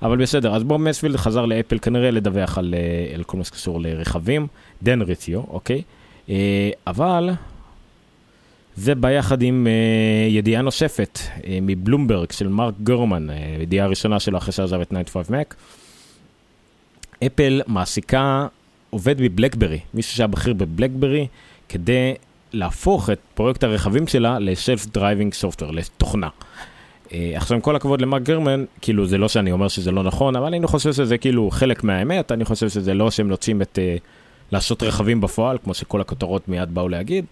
[0.01, 3.81] אבל בסדר, אז בוב מספילד חזר לאפל כנראה לדווח על, אה, על כל מה שקשור
[3.81, 4.47] לרכבים,
[4.83, 5.81] דן ריציו, אוקיי?
[6.29, 7.29] אה, אבל
[8.75, 14.19] זה בא יחד עם אה, ידיעה נוספת אה, מבלומברג של מרק גורמן, אה, ידיעה הראשונה
[14.19, 15.55] שלו אחרי שעזב את 95 Mac.
[17.25, 18.47] אפל מעסיקה
[18.89, 21.27] עובד מבלקברי, מישהו שהיה בכיר בבלקברי,
[21.69, 22.13] כדי
[22.53, 26.29] להפוך את פרויקט הרכבים שלה ל-Self Driving Software, לתוכנה.
[27.13, 30.35] אה, עכשיו, עם כל הכבוד למרק גרמן, כאילו, זה לא שאני אומר שזה לא נכון,
[30.35, 33.79] אבל אני חושב שזה כאילו חלק מהאמת, אני חושב שזה לא שהם נוטשים את...
[33.81, 33.95] אה,
[34.51, 37.25] לעשות רכבים בפועל, כמו שכל הכותרות מיד באו להגיד,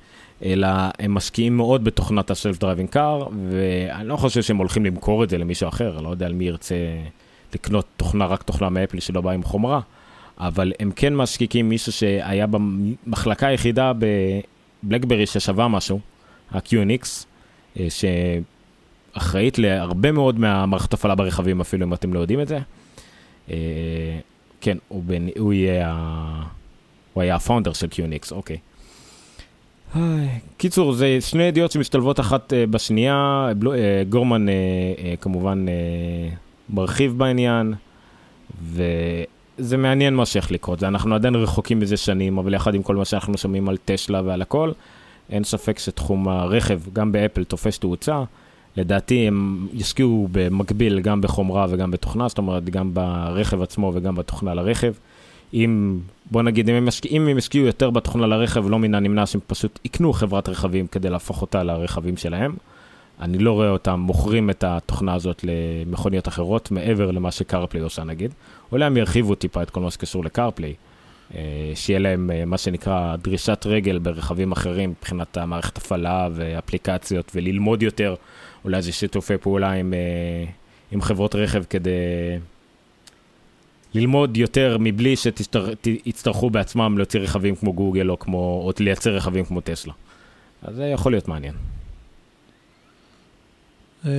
[0.44, 0.68] אלא
[1.00, 5.38] הם משקיעים מאוד בתוכנת ה-Self Driving Car, ואני לא חושב שהם הולכים למכור את זה
[5.38, 6.76] למישהו אחר, אני לא יודע על מי ירצה
[7.54, 9.80] לקנות תוכנה, רק תוכנה מאפל שלא באה עם חומרה,
[10.40, 13.92] אבל הם כן משקיעים מישהו שהיה במחלקה היחידה
[14.84, 16.00] בבלקברי ששווה משהו,
[16.52, 17.26] ה-QNX,
[17.80, 17.88] אה,
[19.16, 22.60] שאחראית להרבה מאוד מהמערכת הפעלה ברכבים, אפילו אם אתם לא יודעים את זה.
[23.52, 23.56] אה,
[24.62, 25.96] כן, הוא, בין, הוא יהיה.
[27.14, 28.58] הוא היה הפאונדר של QNX, אוקיי.
[30.58, 33.50] קיצור, זה שני ידיעות שמשתלבות אחת אה, בשנייה,
[34.10, 34.46] גורמן
[35.22, 35.66] כמובן
[36.70, 37.74] מרחיב בעניין,
[39.60, 43.06] וזה מעניין מה שהולך לקרות, אנחנו עדיין רחוקים מזה שנים, אבל יחד עם כל מה
[43.06, 44.72] שאנחנו שומעים על טסלה ועל הכל,
[45.30, 48.24] אין ספק שתחום הרכב, גם באפל, תופס תאוצה.
[48.78, 54.54] לדעתי הם ישקיעו במקביל גם בחומרה וגם בתוכנה, זאת אומרת גם ברכב עצמו וגם בתוכנה
[54.54, 54.94] לרכב.
[55.54, 56.00] אם,
[56.32, 59.42] בוא נגיד, אם הם, משקיע, אם הם ישקיעו יותר בתוכנה לרכב, לא מן הנמנע שהם
[59.48, 62.56] פשוט יקנו חברת רכבים כדי להפוך אותה לרכבים שלהם.
[63.22, 68.34] אני לא רואה אותם מוכרים את התוכנה הזאת למכוניות אחרות, מעבר למה שקארפליי עושה נגיד.
[68.72, 70.74] אולי הם ירחיבו טיפה את כל מה שקשור לקארפליי.
[71.36, 77.84] אה, שיהיה להם אה, מה שנקרא דרישת רגל ברכבים אחרים מבחינת המערכת הפעלה ואפליקציות וללמוד
[77.84, 78.16] יותר,
[78.66, 80.52] אולי זה שיתופי פעולה עם, אה,
[80.92, 81.92] עם חברות רכב כדי
[83.94, 89.62] ללמוד יותר מבלי שיצטרכו בעצמם להוציא רכבים כמו גוגל או, כמו, או לייצר רכבים כמו
[89.62, 89.94] טסלה.
[90.62, 91.54] אז זה יכול להיות מעניין.
[94.06, 94.10] אמ,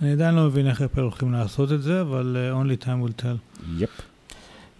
[0.00, 3.22] אני עדיין לא מבין איך אפל הולכים לעשות את זה, אבל uh, only time will
[3.22, 3.62] tell.
[3.78, 3.90] יפ.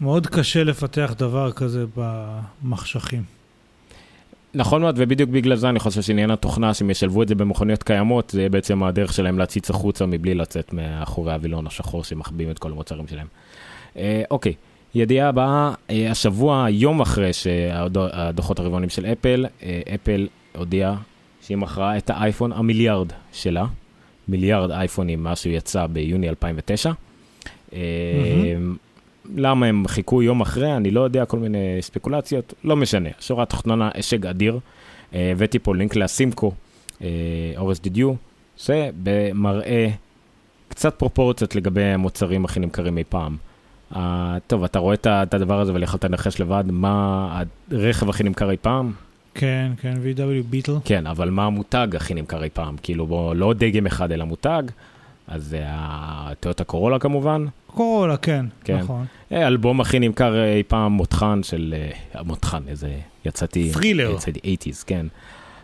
[0.01, 3.23] מאוד קשה לפתח דבר כזה במחשכים.
[4.55, 8.31] נכון מאוד, ובדיוק בגלל זה אני חושב שעניין התוכנה, שהם ישלבו את זה במכוניות קיימות,
[8.31, 12.73] זה יהיה בעצם הדרך שלהם להציץ החוצה מבלי לצאת מאחורי הווילון השחור שמחביאים את כל
[12.73, 13.27] המוצרים שלהם.
[13.97, 14.55] אה, אוקיי,
[14.95, 20.97] ידיעה הבאה, אה, השבוע, יום אחרי שהדוחות הרבעונים של אפל, אה, אפל הודיעה
[21.43, 23.67] שהיא מכרה את האייפון המיליארד שלה,
[24.31, 26.93] מיליארד אייפונים מאז שהוא יצא ביוני 2009.
[27.73, 27.79] אה,
[29.37, 33.09] למה הם חיכו יום אחרי, אני לא יודע, כל מיני ספקולציות, לא משנה.
[33.21, 34.59] שורה התחתונה, השג אדיר.
[35.15, 36.53] אה, הבאתי פה לינק לסימקו,
[37.03, 37.09] אה,
[37.57, 38.13] אורס דידיו,
[38.59, 39.89] זה במראה
[40.69, 43.37] קצת פרופורציות לגבי המוצרים הכי נמכרים אי פעם.
[43.93, 43.97] Uh,
[44.47, 48.57] טוב, אתה רואה את הדבר הזה אבל יכולת לנחש לבד מה הרכב הכי נמכר אי
[48.57, 48.93] פעם?
[49.35, 50.73] כן, כן, VW ביטל.
[50.85, 52.77] כן, אבל מה המותג הכי נמכר אי פעם?
[52.83, 54.63] כאילו, בוא, לא דגם אחד אלא מותג,
[55.29, 57.47] אז זה הטויוטה קורולה כמובן.
[57.67, 58.79] קורולה, כן, כן.
[58.79, 59.05] נכון.
[59.33, 61.75] אה, האלבום הכי נמכר אי פעם מותחן של...
[61.77, 62.99] אה, המותחן, איזה...
[63.25, 63.71] יצאתי...
[63.73, 64.11] Thriller.
[64.11, 65.07] יצאתי 80's, כן.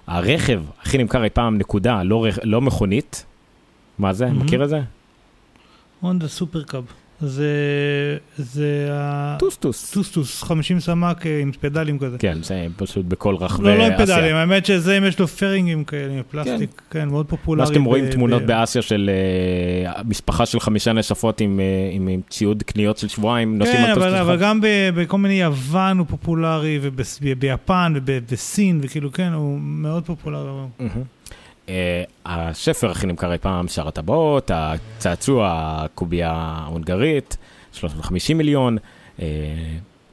[0.07, 3.25] הרכב הכי נמכר אי פעם, נקודה, לא, לא מכונית.
[3.99, 4.27] מה זה?
[4.27, 4.43] מהמם.
[4.45, 4.81] מכיר את זה?
[6.01, 6.85] הונדה סופר קאב.
[7.21, 7.47] זה,
[8.37, 8.89] זה
[9.39, 9.91] טוסטוס.
[9.91, 12.19] הטוסטוס, 50 סמ"ק אה, עם פדלים כזה.
[12.19, 14.17] כן, זה פשוט בכל רחבי לא, לא עם אסיה.
[14.17, 17.63] פדלים, האמת שזה אם יש לו פיירינגים כאלה, עם פלסטיק, כן, מאוד פופולרי.
[17.63, 19.11] מה שאתם רואים תמונות באסיה של
[19.87, 23.95] אה, משפחה של חמישה נפשות עם, אה, עם, ציוד קניות של שבועיים, נוסעים כן, על
[23.95, 24.43] טוסטוס אבל חם.
[24.43, 24.61] גם
[24.95, 30.51] בכל מיני יוון הוא פופולרי, וביפן ובסין, וכאילו, כן, הוא מאוד פופולרי.
[31.69, 35.51] אה, הספר הכי נמכר אי פעם, שר הטבעות, הצעצוע,
[35.85, 37.37] הקובייה ההונגרית,
[37.73, 38.79] 350 מיליון,
[39.23, 39.27] אה,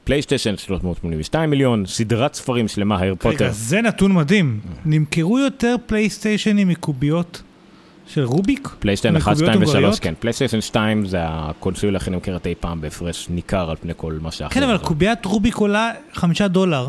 [0.04, 3.44] פלייסטיישן 382 מיליון, סדרת ספרים שלמה, הארי פוטר.
[3.44, 4.60] רגע, זה נתון מדהים.
[4.84, 7.42] נמכרו יותר פלייסטיישנים מקוביות
[8.06, 8.68] של רוביק?
[8.78, 9.98] פלייסטיישן 1, מקוביות 2 ו-3, הונגריות?
[9.98, 10.14] כן.
[10.20, 14.54] פלייסטיישן 2 זה הקונסולה הכי נמכרת אי פעם בהפרש ניכר על פני כל מה שאחר.
[14.54, 16.88] כן, אבל קוביית רוביק עולה חמישה דולר.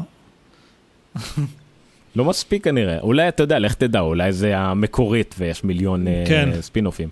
[2.15, 2.99] לא מספיק כנראה.
[2.99, 6.49] אולי, אתה יודע, לך תדע, אולי זה המקורית ויש מיליון אה, כן.
[6.61, 7.09] ספינאופים.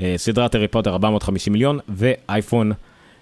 [0.00, 2.72] אה, סדרת הארי פוטר 450 מיליון ואייפון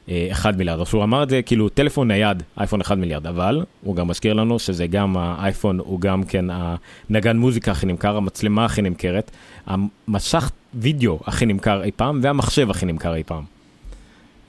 [0.09, 0.81] אה, 1 מיליארד.
[0.81, 4.33] עכשיו הוא אמר את זה כאילו טלפון נייד, אייפון 1 מיליארד, אבל הוא גם מזכיר
[4.33, 9.31] לנו שזה גם האייפון, הוא גם כן הנגן מוזיקה הכי נמכר, המצלמה הכי נמכרת,
[9.67, 13.62] המצלמת וידאו הכי נמכר אי פעם והמחשב הכי נמכר אי פעם.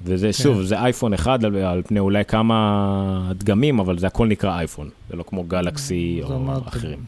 [0.03, 4.57] וזה, שוב, זה אייפון אחד על, על פני אולי כמה דגמים, אבל זה הכל נקרא
[4.57, 6.59] אייפון, זה לא כמו גלקסי זה או.
[6.67, 6.99] אחרים.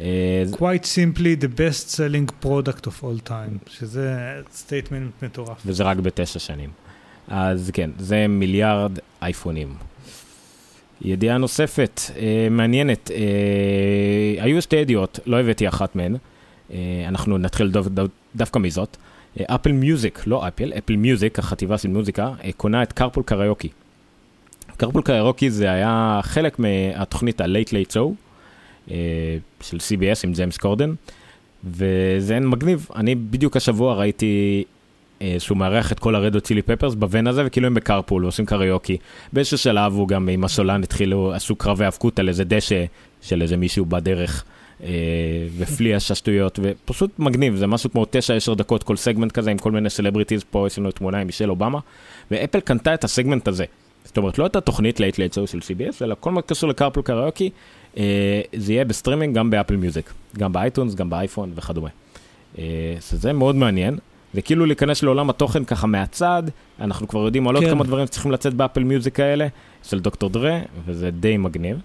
[0.00, 4.16] אה, quite simply the best selling product of all time, שזה
[4.52, 5.62] statement מטורף.
[5.66, 6.70] וזה רק בתשע שנים.
[7.28, 9.74] אז כן, זה מיליארד אייפונים.
[11.02, 16.16] ידיעה נוספת, אה, מעניינת, אה, היו שתי ידיעות, לא הבאתי אחת מהן,
[16.72, 18.02] אה, אנחנו נתחיל דו, דו,
[18.36, 18.96] דווקא מזאת.
[19.40, 23.68] אה, אפל מיוזיק, לא אפל, אפל מיוזיק, החטיבה של מוזיקה, אה, קונה את Carpool Karaoke.
[24.76, 28.10] Carpool Karaoke זה היה חלק מהתוכנית ה-Late Late Show
[28.90, 28.96] אה,
[29.60, 30.94] של CBS עם ג'יימס קורדן,
[31.64, 32.88] וזה מגניב.
[32.96, 34.64] אני בדיוק השבוע ראיתי
[35.22, 38.46] אה, שהוא מארח את כל הרד הוט צ'ילי פפרס בוואן הזה, וכאילו הם ב-carpool ועושים
[38.46, 38.96] קריוקי.
[39.32, 42.84] באיזשהו שלב הוא גם עם הסולן התחילו, עשו קרב היאבקות על איזה דשא
[43.22, 44.44] של איזה מישהו בדרך,
[44.84, 44.88] אה,
[45.56, 48.04] ומפליא שטויות, ופשוט מגניב, זה משהו כמו
[48.52, 51.50] 9-10 דקות כל סגמנט כזה עם כל מיני סלבריטיז, פה יש לנו תמונה עם מישל
[51.50, 51.78] אובמה,
[52.30, 53.64] ואפל קנתה את ה-segment הזה.
[54.04, 57.02] זאת אומרת, לא את התוכנית Late Late Show של CBS, אלא כל מה שקשור ל-Carpool
[57.02, 57.50] Karaoke,
[57.96, 61.88] אה, זה יהיה בסטרימינג גם באפל מיוזיק, גם באייטיונס, גם באייפון וכדומה.
[62.58, 62.64] אה,
[63.00, 63.98] שזה מאוד מעניין.
[64.34, 66.42] זה כאילו להיכנס לעולם התוכן ככה מהצד,
[66.80, 67.70] אנחנו כבר יודעים על עוד כן.
[67.70, 69.46] כמה דברים שצריכים לצאת באפל מיוזיק האלה,
[69.82, 71.80] של דוקטור דרה, וזה די מגניב.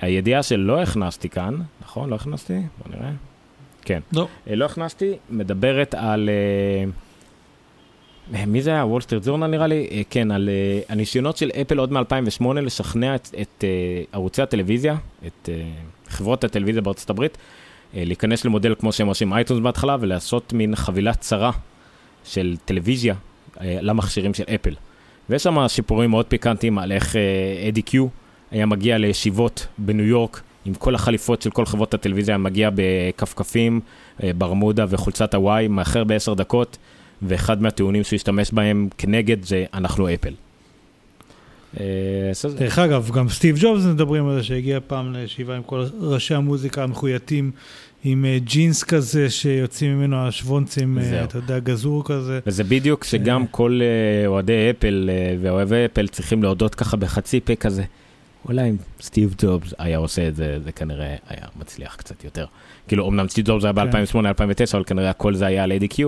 [0.00, 2.10] הידיעה שלא הכנסתי כאן, נכון?
[2.10, 2.54] לא הכנסתי?
[2.54, 3.10] בוא נראה.
[3.82, 4.00] כן.
[4.12, 4.28] לא.
[4.48, 6.28] אה, לא הכנסתי, מדברת על...
[6.28, 6.84] אה,
[8.46, 8.84] מי זה היה?
[8.84, 9.88] וול סטריט ג'ורנל נראה לי?
[9.90, 14.96] אה, כן, על אה, הניסיונות של אפל עוד מ-2008 לשכנע את, את אה, ערוצי הטלוויזיה,
[15.26, 15.62] את אה,
[16.08, 17.38] חברות הטלוויזיה בארצות הברית,
[17.94, 21.50] אה, להיכנס למודל כמו שהם עושים אייטיונס בהתחלה, ולעשות מין חבילה צרה
[22.24, 23.14] של טלוויזיה
[23.60, 24.74] אה, למכשירים של אפל.
[25.30, 28.06] ויש שם שיפורים מאוד פיקנטיים על איך אה, אדי קיו
[28.50, 33.80] היה מגיע לישיבות בניו יורק עם כל החליפות של כל חברות הטלוויזיה, היה מגיע בכפכפים,
[34.22, 36.78] אה, ברמודה וחולצת הוואי, מאחר בעשר דקות,
[37.22, 40.32] ואחד מהטיעונים שהוא השתמש בהם כנגד זה אנחנו אפל.
[41.80, 41.84] אה,
[42.56, 46.82] דרך אגב, גם סטיב ג'ובס מדברים על זה שהגיע פעם לישיבה עם כל ראשי המוזיקה
[46.82, 47.50] המחויטים,
[48.04, 50.98] עם אה, ג'ינס כזה שיוצאים ממנו השוונצים.
[51.24, 52.40] אתה יודע, גזור כזה.
[52.46, 53.46] וזה בדיוק שגם.
[53.46, 53.80] כל
[54.26, 55.10] אוהדי אפל
[55.40, 57.82] ואוהבי אפל צריכים להודות ככה בחצי פה כזה.
[58.48, 62.46] אולי אם סטיב ג'ובס היה עושה את זה, זה כנראה היה מצליח קצת יותר.
[62.88, 64.04] כאילו, אמנם סטיב ג'ובס היה כן.
[64.04, 66.00] ב-2008-2009, אבל כנראה הכל זה היה על ADQ,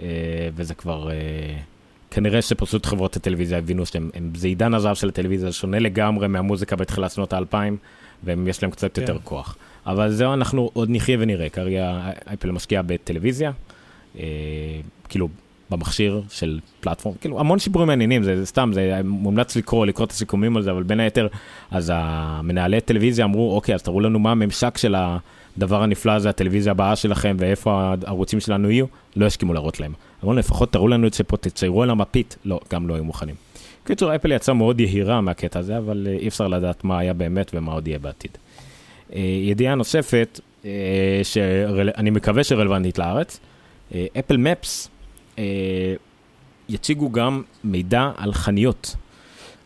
[0.00, 0.06] אה,
[0.54, 1.10] וזה כבר...
[1.10, 1.14] אה,
[2.10, 6.28] כנראה שפשוט חברות הטלוויזיה הבינו שהם, הם- זה עידן הזהב של הטלוויזיה, זה שונה לגמרי
[6.28, 7.76] מהמוזיקה בתחילת שנות האלפיים,
[8.24, 9.00] ויש להם קצת כן.
[9.00, 9.56] יותר כוח.
[9.86, 11.48] אבל זהו, אנחנו עוד נחיה ונראה.
[11.48, 12.00] כרגע
[12.34, 13.52] אפל משקיע בטלוויזיה,
[14.18, 14.24] אה,
[15.08, 15.28] כאילו
[15.70, 20.10] במכשיר של פלטפורם, כאילו המון שיפורים מעניינים, זה, זה סתם, זה מומלץ לקרוא, לקרוא את
[20.10, 21.28] הסיכומים על זה, אבל בין היתר,
[21.70, 24.94] אז המנהלי טלוויזיה אמרו, אוקיי, אז תראו לנו מה הממשק של
[25.56, 29.92] הדבר הנפלא הזה, הטלוויזיה הבאה שלכם, ואיפה הערוצים שלנו יהיו, לא הסכימו להראות להם.
[30.22, 33.34] אמרו, לפחות תראו לנו את זה פה, תציירו על המפית, לא, גם לא היו מוכנים.
[33.84, 37.50] קיצור, אפל יצאה מאוד יהירה מהקטע הזה, אבל אה, אי אפשר לדעת מה היה באמת
[37.54, 38.30] ומה עוד יהיה בעתיד.
[39.14, 40.70] אה, ידיעה נוספת, אה,
[41.22, 43.40] שאני מקווה שרלוונטית לארץ,
[44.18, 44.88] אפל מפס
[46.68, 48.96] יציגו גם מידע על חנויות,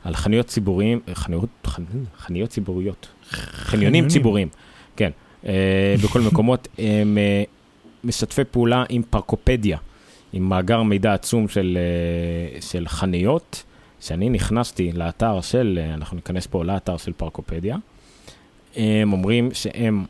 [0.05, 1.81] על חנויות ציבוריים, אה, חנויות, חנ-
[2.19, 4.09] חנויות ציבוריות, חניונים חניונים.
[4.09, 4.49] ציבוריים,
[4.97, 5.11] כן,
[5.47, 7.43] אה, בכל מקומות, הם אה,
[8.05, 9.79] משתפי פעולה עם פרקופדיה,
[10.33, 11.79] עם מאגר מידע עצום של,
[12.55, 13.63] אה, של חנויות,
[14.01, 17.77] שאני נכנסתי לאתר של, אה, אנחנו ניכנס פה לאתר של פרקופדיה,
[18.77, 20.05] הם אומרים שהם,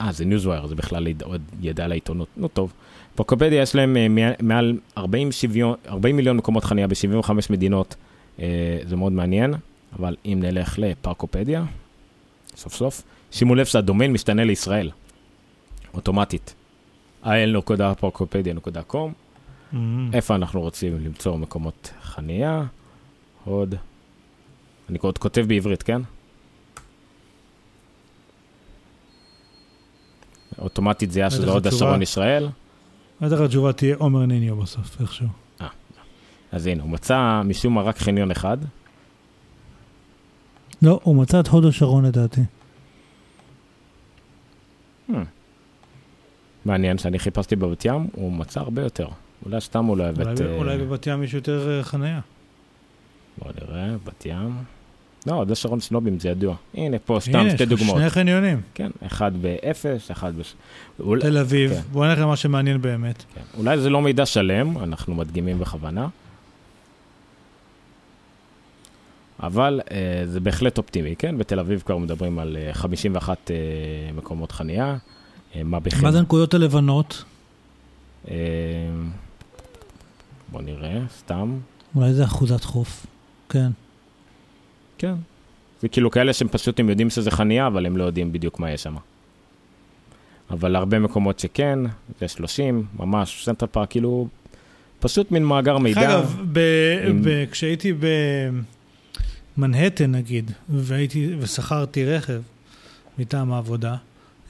[0.00, 2.72] אה, זה Newswire, זה בכלל עוד ידיעה לעיתונות, נו טוב.
[3.14, 7.94] פארקופדיה יש להם אה, מע- מעל 40, שוויון, 40 מיליון מקומות חניה ב-75 מדינות,
[8.40, 8.46] אה,
[8.88, 9.54] זה מאוד מעניין,
[9.98, 11.64] אבל אם נלך לפארקופדיה,
[12.56, 14.90] סוף סוף, שימו לב שה-domain משתנה לישראל,
[15.94, 16.54] אוטומטית.
[17.24, 19.10] il.parkopedia.com,
[19.72, 19.76] Mm.
[20.12, 22.62] איפה אנחנו רוצים למצוא מקומות חניה,
[23.44, 23.74] עוד,
[24.90, 26.02] אני עוד כותב בעברית, כן?
[30.58, 31.66] אוטומטית בטח שזה עוד.
[31.66, 32.48] השרון ישראל.
[33.20, 35.28] בטח התשובה תהיה עומר ניניו בסוף, איכשהו.
[36.52, 38.58] אז הנה, הוא מצא משום מה רק חניון אחד.
[40.82, 42.40] לא, הוא מצא את הוד השרון לדעתי.
[45.10, 45.14] Hmm.
[46.64, 49.08] מעניין שאני חיפשתי בבת ים, הוא מצא הרבה יותר.
[49.44, 50.40] אולי סתם הוא לא אולי את...
[50.40, 52.20] אה, אולי בבת ים יש יותר אה, חניה.
[53.38, 54.56] בוא נראה, בת ים.
[55.26, 56.54] לא, עוד השרון שנובים, זה ידוע.
[56.74, 57.98] הנה, פה סתם הנה, שתי יש לך דוגמאות.
[57.98, 58.60] שני חניונים.
[58.74, 60.54] כן, אחד באפס, אחד בש...
[61.00, 61.80] אולי, תל אביב, כן.
[61.92, 63.24] בוא נלך למה שמעניין באמת.
[63.34, 63.40] כן.
[63.58, 66.08] אולי זה לא מידע שלם, אנחנו מדגימים בכוונה.
[69.42, 71.38] אבל אה, זה בהחלט אופטימי, כן?
[71.38, 73.56] בתל אביב כבר מדברים על אה, 51 אה,
[74.14, 74.96] מקומות חנייה.
[75.56, 76.02] אה, מה בכלל?
[76.02, 77.24] מה זה הנקודות הלבנות?
[78.30, 78.36] אה,
[80.52, 81.58] בוא נראה, סתם.
[81.96, 83.06] אולי זה אחוזת חוף.
[83.48, 83.70] כן.
[85.02, 85.14] כן.
[85.80, 88.70] זה כאילו כאלה שהם פשוט, הם יודעים שזה חניה, אבל הם לא יודעים בדיוק מה
[88.70, 88.94] יש שם.
[90.50, 91.78] אבל הרבה מקומות שכן,
[92.20, 94.28] זה 30, ממש, סנטרל פארק, כאילו,
[95.00, 96.00] פשוט מין מאגר מידע.
[96.00, 96.58] אגב, ב-
[97.08, 97.92] עם- ב- כשהייתי
[99.56, 102.40] במנהטן נגיד, והייתי, ושכרתי רכב
[103.18, 103.94] מטעם העבודה,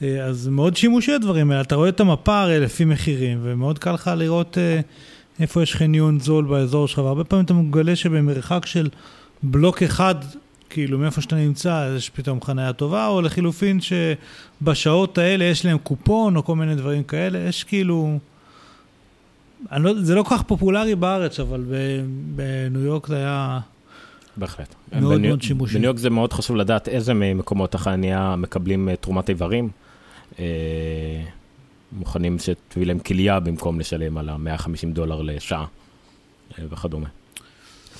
[0.01, 1.61] אה, אז מאוד שימושי הדברים האלה.
[1.61, 4.79] אתה רואה את המפה הרי לפי מחירים, ומאוד קל לך לראות אה,
[5.39, 8.89] איפה יש חניון זול באזור שלך, והרבה פעמים אתה מגלה שבמרחק של
[9.43, 10.15] בלוק אחד,
[10.73, 16.35] כאילו מאיפה שאתה נמצא, יש פתאום חניה טובה, או לחילופין שבשעות האלה יש להם קופון,
[16.35, 18.19] או כל מיני דברים כאלה, יש כאילו...
[19.71, 21.63] אני לא, זה לא כל כך פופולרי בארץ, אבל
[22.35, 23.59] בניו יורק זה היה...
[24.37, 24.75] בהחלט.
[24.91, 25.73] מאוד בניו- מאוד שימושי.
[25.73, 29.69] בניו יורק זה מאוד חשוב לדעת איזה ממקומות החניה מקבלים אה, תרומת איברים.
[30.39, 30.45] אה,
[31.91, 35.65] מוכנים שתביא להם כליה במקום לשלם על ה-150 דולר לשעה
[36.59, 37.07] אה, וכדומה.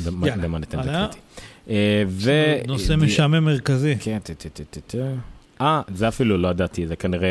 [0.01, 1.07] במנהטן זה הלאה.
[1.07, 1.19] קריטי.
[1.69, 2.61] אה.
[2.67, 3.95] נושא משעמם מרכזי.
[3.99, 4.17] כן,
[5.61, 7.29] אה, זה אפילו לא ידעתי, זה כנראה...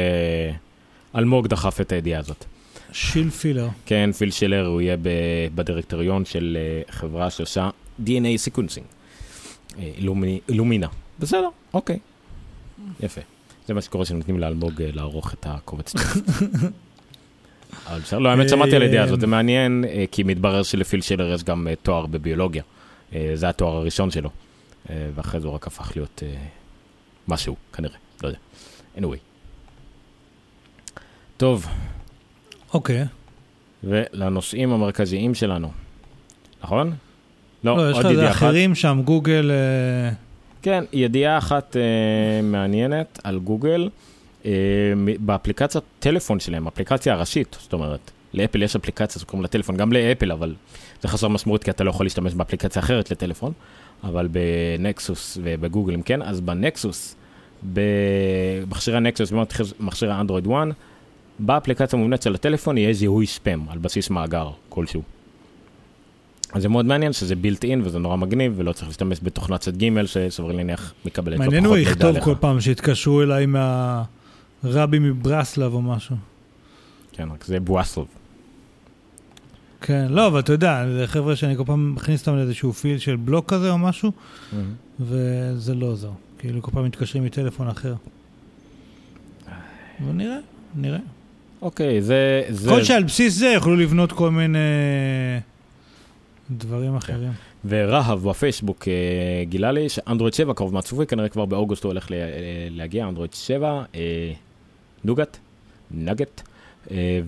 [1.16, 2.44] אלמוג דחף את הידיעה הזאת.
[2.92, 3.68] שיל פילר.
[3.86, 4.96] כן, פיל שילר, הוא יהיה
[5.54, 7.70] בדירקטוריון של אה, חברה שעושה
[8.04, 8.86] DNA sequencing.
[10.48, 10.86] אילומינה.
[11.18, 11.98] בסדר, אוקיי.
[13.00, 13.20] יפה.
[13.66, 15.94] זה מה שקורה שנותנים לאלמוג אה, לערוך את הקובץ.
[17.86, 21.32] אבל בסדר, לא, האמת שמעתי על הידיעה הזאת, זה מעניין, אה, כי מתברר שלפיל שילר
[21.34, 22.62] יש גם אה, תואר בביולוגיה.
[23.14, 24.30] אה, זה התואר הראשון שלו.
[24.90, 26.34] אה, ואחרי זה הוא רק הפך להיות אה,
[27.28, 28.38] משהו, כנראה, לא יודע.
[28.98, 29.18] anyway.
[31.36, 31.66] טוב,
[32.74, 33.04] אוקיי.
[33.84, 35.70] ולנושאים המרכזיים שלנו,
[36.62, 36.92] נכון?
[37.64, 38.42] לא, לא, יש לך עוד איזה ידיעה אחת.
[38.42, 39.50] אחרים שם, גוגל...
[39.50, 40.10] אה,
[40.62, 43.88] כן, ידיעה אחת אה, מעניינת על גוגל, אה,
[45.20, 50.32] באפליקציית טלפון שלהם, אפליקציה הראשית, זאת אומרת, לאפל יש אפליקציה שקוראים לה טלפון, גם לאפל,
[50.32, 50.54] אבל
[51.02, 53.52] זה חסר משמעות כי אתה לא יכול להשתמש באפליקציה אחרת לטלפון,
[54.04, 57.16] אבל בנקסוס ובגוגל אם כן, אז בנקסוס,
[57.72, 60.68] במכשירי הנקסוס ובמכשירי האנדרואיד 1,
[61.38, 65.02] באפליקציה המובנית של הטלפון יהיה זיהוי ספאם על בסיס מאגר כלשהו.
[66.52, 70.06] אז זה מאוד מעניין שזה built-in וזה נורא מגניב ולא צריך להשתמש בתוכנת צד ג'
[70.06, 72.24] שסביר להניח מקבלת לא מעניין פחות הוא מידע יכתוב עליך.
[72.24, 73.46] כל פעם שיתקשרו אליי
[74.64, 76.16] מהרבי מברסלב או משהו.
[77.12, 78.04] כן, רק זה בואסלב.
[79.80, 83.16] כן, לא, אבל אתה יודע, זה חבר'ה שאני כל פעם מכניס אותם לאיזשהו פיל של
[83.16, 84.12] בלוק כזה או משהו,
[85.00, 86.10] וזה לא עוזר.
[86.38, 87.94] כאילו כל פעם מתקשרים מטלפון אחר.
[90.04, 90.12] אבל
[90.76, 90.98] נראה.
[91.62, 92.42] אוקיי, זה...
[92.48, 94.58] זה- יכול להיות שעל בסיס זה יוכלו לבנות כל מיני
[96.50, 97.32] דברים אחרים.
[97.64, 98.92] ורהב בפייסבוק אה,
[99.44, 102.16] גילה לי שאנדרואיד 7 קרוב מהצפוי, כנראה כבר באוגוסט הוא הולך אה,
[102.70, 104.32] להגיע, אנדרואיד 7, אה,
[105.04, 105.38] נוגת,
[105.90, 106.42] נגט,
[106.90, 107.20] אה,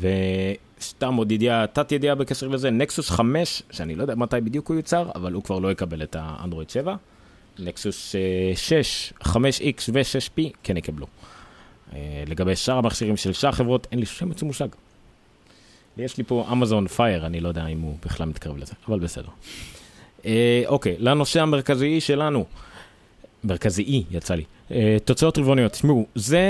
[0.78, 4.76] וסתם עוד ידיעה, תת ידיעה בקשר לזה, נקסוס 5, שאני לא יודע מתי בדיוק הוא
[4.76, 6.96] יוצר, אבל הוא כבר לא יקבל את האנדרואיד 7.
[7.58, 11.06] נקסוס אה, 6, 5X ו-6P כן יקבלו.
[11.92, 14.68] אה, לגבי שאר המכשירים של שאר החברות, אין לי שמץ מושג.
[15.96, 19.28] יש לי פה אמזון פייר, אני לא יודע אם הוא בכלל מתקרב לזה, אבל בסדר.
[20.26, 22.44] אה, אוקיי, לנושא המרכזי שלנו.
[23.44, 24.44] מרכזי, יצא לי.
[24.70, 25.72] אה, תוצאות רבעוניות.
[25.72, 26.40] תשמעו, זה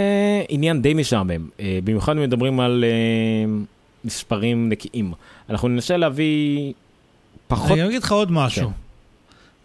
[0.48, 1.48] עניין די משעמם.
[1.61, 3.52] אה, במיוחד אם מדברים על אה,
[4.04, 5.12] מספרים נקיים.
[5.50, 6.72] אנחנו ננסה להביא
[7.48, 7.70] פחות...
[7.70, 8.68] אני אגיד לך עוד משהו.
[8.68, 8.74] כן.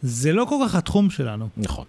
[0.02, 1.48] זה לא כל כך התחום שלנו.
[1.58, 1.86] נכון.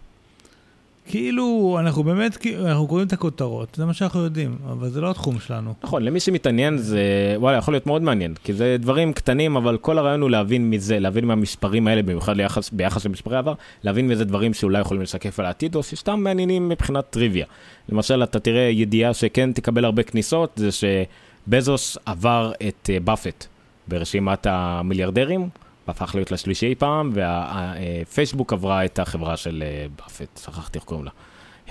[1.10, 5.40] כאילו, אנחנו באמת, אנחנו קוראים את הכותרות, זה מה שאנחנו יודעים, אבל זה לא התחום
[5.40, 5.74] שלנו.
[5.82, 7.00] נכון, למי שמתעניין זה,
[7.36, 10.98] וואלה, יכול להיות מאוד מעניין, כי זה דברים קטנים, אבל כל הרעיון הוא להבין מזה,
[10.98, 15.46] להבין מהמספרים האלה, במיוחד ליחס, ביחס למספרי עבר, להבין מזה דברים שאולי יכולים לשקף על
[15.46, 17.46] העתיד, או שסתם מעניינים מבחינת טריוויה.
[17.88, 23.46] למשל, אתה תראה ידיעה שכן תקבל הרבה כניסות, זה שבזוס עבר את אה, באפט
[23.88, 25.48] ברשימת המיליארדרים,
[25.90, 31.04] והפך להיות לשלישי אי פעם, והפייסבוק עברה את החברה של אה, באפט, שכחתי איך קוראים
[31.04, 31.10] לה.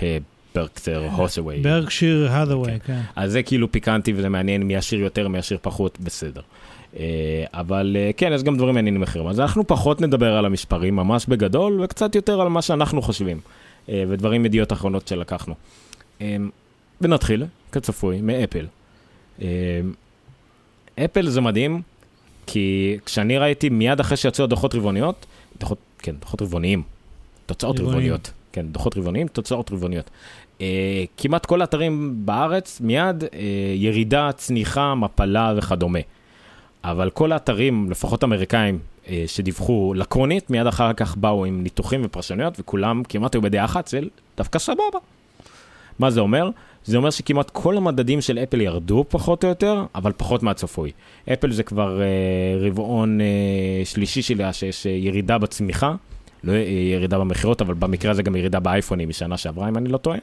[0.01, 0.17] אה,
[0.55, 1.61] ברקסר הוסווי.
[1.61, 3.01] ברקשיר האדווי, כן.
[3.15, 6.41] אז זה כאילו פיקנטי וזה מעניין מי עשיר יותר, מי עשיר פחות, בסדר.
[6.97, 9.27] אה, אבל כן, יש גם דברים מעניינים אחרים.
[9.27, 13.39] אז אנחנו פחות נדבר על המספרים ממש בגדול, וקצת יותר על מה שאנחנו חושבים,
[13.89, 15.55] ודברים ידיעות אחרונות שלקחנו.
[17.01, 18.65] ונתחיל, כצפוי, מאפל.
[21.05, 21.81] אפל זה מדהים,
[22.51, 25.25] כי כשאני ראיתי מיד אחרי שיצאו הדוחות רבעוניות,
[25.59, 26.83] דוחות, כן, דוחות רבעוניים,
[27.45, 27.97] תוצאות רבעוניים.
[27.97, 28.31] רבעוניות.
[28.51, 30.09] כן, דוחות רבעוניים, תוצאות רבעוניות.
[30.61, 33.29] אה, כמעט כל האתרים בארץ, מיד אה,
[33.75, 35.99] ירידה, צניחה, מפלה וכדומה.
[36.83, 42.59] אבל כל האתרים, לפחות אמריקאים, אה, שדיווחו לקונית, מיד אחר כך באו עם ניתוחים ופרשנויות,
[42.59, 44.99] וכולם כמעט היו בדעה אחת של דווקא סבבה.
[45.99, 46.49] מה זה אומר?
[46.85, 50.91] זה אומר שכמעט כל המדדים של אפל ירדו פחות או יותר, אבל פחות מהצפוי.
[51.33, 53.23] אפל זה כבר uh, רבעון uh,
[53.85, 55.95] שלישי שלה שיש uh, ירידה בצמיחה,
[56.43, 56.55] לא uh,
[56.93, 60.17] ירידה במכירות, אבל במקרה הזה גם ירידה באייפונים משנה שעברה, אם אני לא טועה.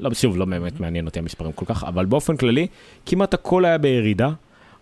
[0.00, 2.66] לא, שוב, לא באמת מעניין אותי המספרים כל כך, אבל באופן כללי,
[3.06, 4.30] כמעט הכל היה בירידה,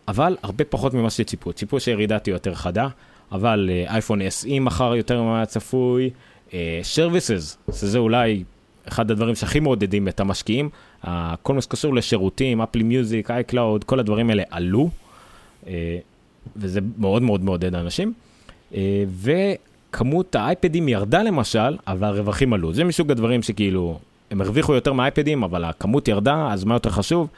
[0.08, 1.52] אבל הרבה פחות ממה שציפו.
[1.52, 2.88] ציפו שהירידה תהיה יותר חדה,
[3.32, 6.10] אבל אייפון uh, SE מכר יותר ממה צפוי,
[6.82, 8.44] services, שזה אולי
[8.88, 10.68] אחד הדברים שהכי מעודדים את המשקיעים,
[11.42, 14.90] כל מה שקשור לשירותים, Apple Music, אייקלאוד, כל הדברים האלה עלו,
[15.64, 15.68] uh,
[16.56, 18.12] וזה מאוד מאוד מעודד אנשים.
[18.72, 18.74] Uh,
[19.20, 22.72] וכמות האייפדים ירדה למשל, אבל הרווחים עלו.
[22.72, 23.98] זה מסוג הדברים שכאילו,
[24.30, 27.28] הם הרוויחו יותר מהאייפדים, אבל הכמות ירדה, אז מה יותר חשוב?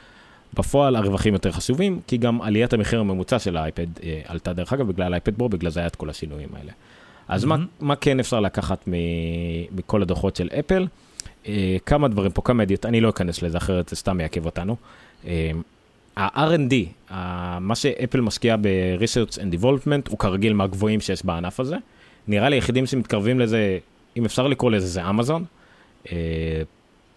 [0.53, 4.87] בפועל הרווחים יותר חשובים, כי גם עליית המחיר הממוצע של האייפד אה, עלתה דרך אגב
[4.87, 6.71] בגלל האייפד פרו, בגלל זה היה את כל השינויים האלה.
[7.27, 7.47] אז mm-hmm.
[7.47, 8.91] מה, מה כן אפשר לקחת מ-
[9.77, 10.87] מכל הדוחות של אפל?
[11.47, 14.75] אה, כמה דברים פה, כמה עדיות, אני לא אכנס לזה, אחרת זה סתם יעכב אותנו.
[15.27, 15.51] אה,
[16.17, 16.73] ה-R&D,
[17.59, 21.75] מה שאפל משקיע ב-Research and Development, הוא כרגיל מהגבוהים שיש בענף הזה.
[22.27, 23.77] נראה לי היחידים שמתקרבים לזה,
[24.17, 25.45] אם אפשר לקרוא לזה, זה אמזון.
[26.11, 26.17] אה,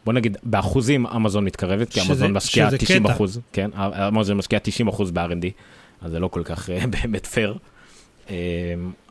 [0.05, 3.13] בוא נגיד, באחוזים אמזון מתקרבת, כי אמזון משקיע 90 קטע.
[3.13, 3.71] אחוז, כן,
[4.09, 5.47] אמזון משקיע 90 אחוז ב-R&D,
[6.01, 6.71] אז זה לא כל כך
[7.03, 7.59] באמת פייר.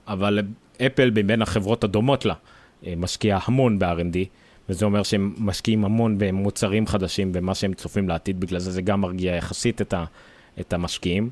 [0.08, 0.40] אבל
[0.86, 2.34] אפל, בין החברות הדומות לה,
[2.98, 4.18] משקיעה המון ב-R&D,
[4.70, 9.02] וזה אומר שהם משקיעים המון במוצרים חדשים, במה שהם צופים לעתיד, בגלל זה זה גם
[9.02, 10.06] מרגיע יחסית את, ה,
[10.60, 11.30] את המשקיעים.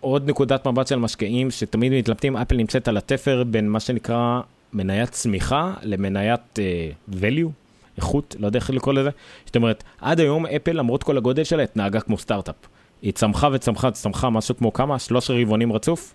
[0.00, 4.40] עוד נקודת מבט של משקיעים שתמיד מתלבטים, אפל נמצאת על התפר בין מה שנקרא
[4.72, 7.48] מניית צמיחה למניית uh, value,
[7.96, 9.10] איכות, לא יודע איך לקרוא לזה.
[9.46, 12.54] זאת אומרת, עד היום אפל, למרות כל הגודל שלה, התנהגה כמו סטארט-אפ.
[13.02, 14.98] היא צמחה וצמחה, צמחה משהו כמו כמה?
[14.98, 16.14] שלושה רבעונים רצוף?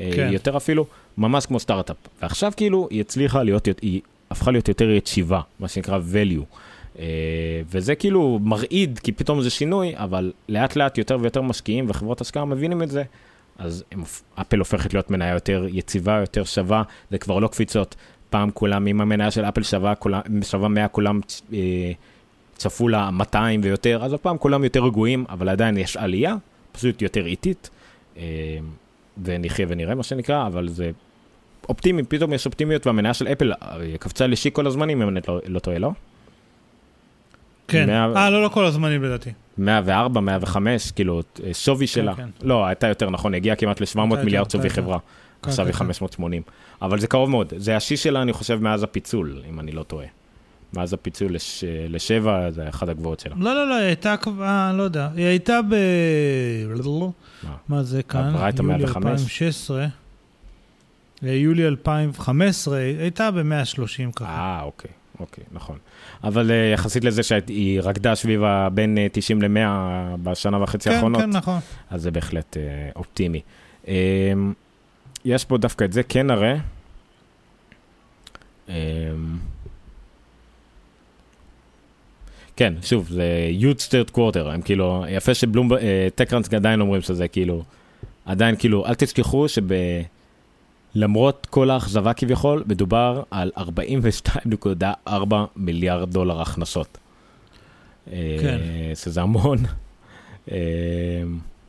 [0.00, 0.28] אה, כן.
[0.32, 0.86] יותר אפילו,
[1.18, 1.96] ממש כמו סטארט-אפ.
[2.22, 4.00] ועכשיו כאילו היא הצליחה להיות, היא
[4.30, 6.56] הפכה להיות יותר יציבה, מה שנקרא value.
[6.98, 7.04] אה,
[7.70, 12.44] וזה כאילו מרעיד, כי פתאום זה שינוי, אבל לאט לאט יותר ויותר משקיעים וחברות השקעה
[12.44, 13.02] מבינים את זה.
[13.58, 13.84] אז
[14.34, 17.96] אפל הופכת להיות מניה יותר יציבה, יותר שווה, זה כבר לא קפיצות.
[18.30, 21.20] פעם כולם, אם המניה של אפל שווה, כולם, שווה 100, כולם
[21.52, 21.92] אה,
[22.56, 26.36] צפו לה 200 ויותר, אז הפעם כולם יותר רגועים, אבל עדיין יש עלייה,
[26.72, 27.70] פשוט יותר איטית,
[28.16, 28.22] אה,
[29.24, 30.90] ונחיה ונראה מה שנקרא, אבל זה
[31.68, 35.40] אופטימי, פתאום יש אופטימיות, והמניה של אפל אה, קפצה לשיק כל הזמנים, אם אני לא,
[35.46, 35.90] לא טועה, לא?
[37.68, 38.30] כן, אה, 100...
[38.30, 39.30] לא, לא כל הזמנים לדעתי.
[39.58, 42.14] 104, 105, כאילו, אה, שווי כן, שלה.
[42.14, 42.28] כן.
[42.42, 44.98] לא, הייתה יותר נכון, הגיעה כמעט ל-700 מיליארד שווי חברה.
[45.42, 46.42] עכשיו היא 580.
[46.42, 46.86] כן, כן.
[46.86, 47.52] אבל זה קרוב מאוד.
[47.56, 50.06] זה השיא שלה, אני חושב, מאז הפיצול, אם אני לא טועה.
[50.72, 51.64] מאז הפיצול לש...
[51.88, 53.34] לשבע, זה אחד הגבוהות שלה.
[53.38, 55.08] לא, לא, לא, היא הייתה כבר, לא יודע.
[55.16, 55.74] היא הייתה ב...
[57.68, 58.24] מה, זה כאן?
[58.24, 58.68] עברה את ה-105?
[58.86, 59.86] 2016.
[61.22, 64.24] יולי 2015, היא הייתה ב-130 ככה.
[64.24, 64.90] אה, אוקיי,
[65.20, 65.78] אוקיי, נכון.
[66.24, 68.42] אבל uh, יחסית לזה שהיא רקדה סביב
[68.74, 69.58] בין 90 ל-100
[70.22, 71.60] בשנה וחצי כן, האחרונות, כן, נכון.
[71.90, 73.40] אז זה בהחלט uh, אופטימי.
[73.84, 73.88] Uh,
[75.24, 76.56] יש פה דווקא את זה כן נראה.
[78.68, 78.74] אמ,
[82.56, 85.70] כן, שוב, זה huge third quarter, הם כאילו, יפה שבלום,
[86.14, 87.64] טקרנס עדיין אומרים שזה כאילו,
[88.24, 89.48] עדיין כאילו, אל תשכחו
[90.94, 95.10] שלמרות כל האכזבה כביכול, מדובר על 42.4
[95.56, 96.98] מיליארד דולר הכנסות.
[98.40, 98.58] כן.
[98.94, 99.58] שזה המון.
[100.50, 100.54] אמ,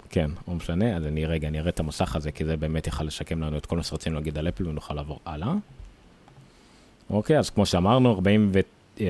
[0.09, 3.03] כן, לא משנה, אז אני רגע, אני אראה את המסך הזה, כי זה באמת יכל
[3.03, 5.53] לשקם לנו את כל מה שרצינו להגיד על אפל, ונוכל לעבור הלאה.
[7.09, 9.01] אוקיי, אז כמו שאמרנו, 42.4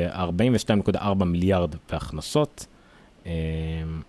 [0.96, 2.66] אה, מיליארד בהכנסות.
[3.26, 3.32] אה,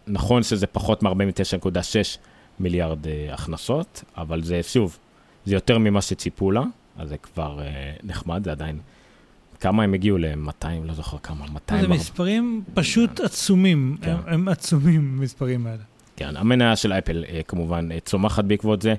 [0.06, 2.18] נכון שזה פחות מ-49.6
[2.60, 4.98] מיליארד אה, הכנסות, אבל זה, שוב,
[5.46, 6.62] זה יותר ממה שציפו לה,
[6.98, 7.60] אז זה כבר
[8.02, 8.78] נחמד, זה עדיין...
[9.60, 11.80] כמה הם הגיעו ל-200, לא זוכר כמה, 200...
[11.80, 14.10] זה מספרים פשוט עצומים, כן.
[14.10, 15.82] הם, הם עצומים, המספרים האלה.
[16.16, 18.94] כן, המניה של אפל אה, כמובן אה, צומחת בעקבות זה.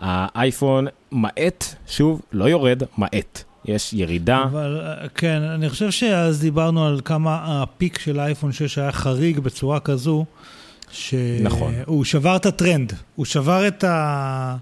[0.00, 3.42] האייפון מאט, שוב, לא יורד, מאט.
[3.64, 4.42] יש ירידה.
[4.42, 9.38] אבל אה, כן, אני חושב שאז דיברנו על כמה הפיק של האייפון 6 היה חריג
[9.38, 10.24] בצורה כזו,
[10.90, 11.74] שהוא נכון.
[12.04, 14.56] שבר את הטרנד, הוא שבר את ה...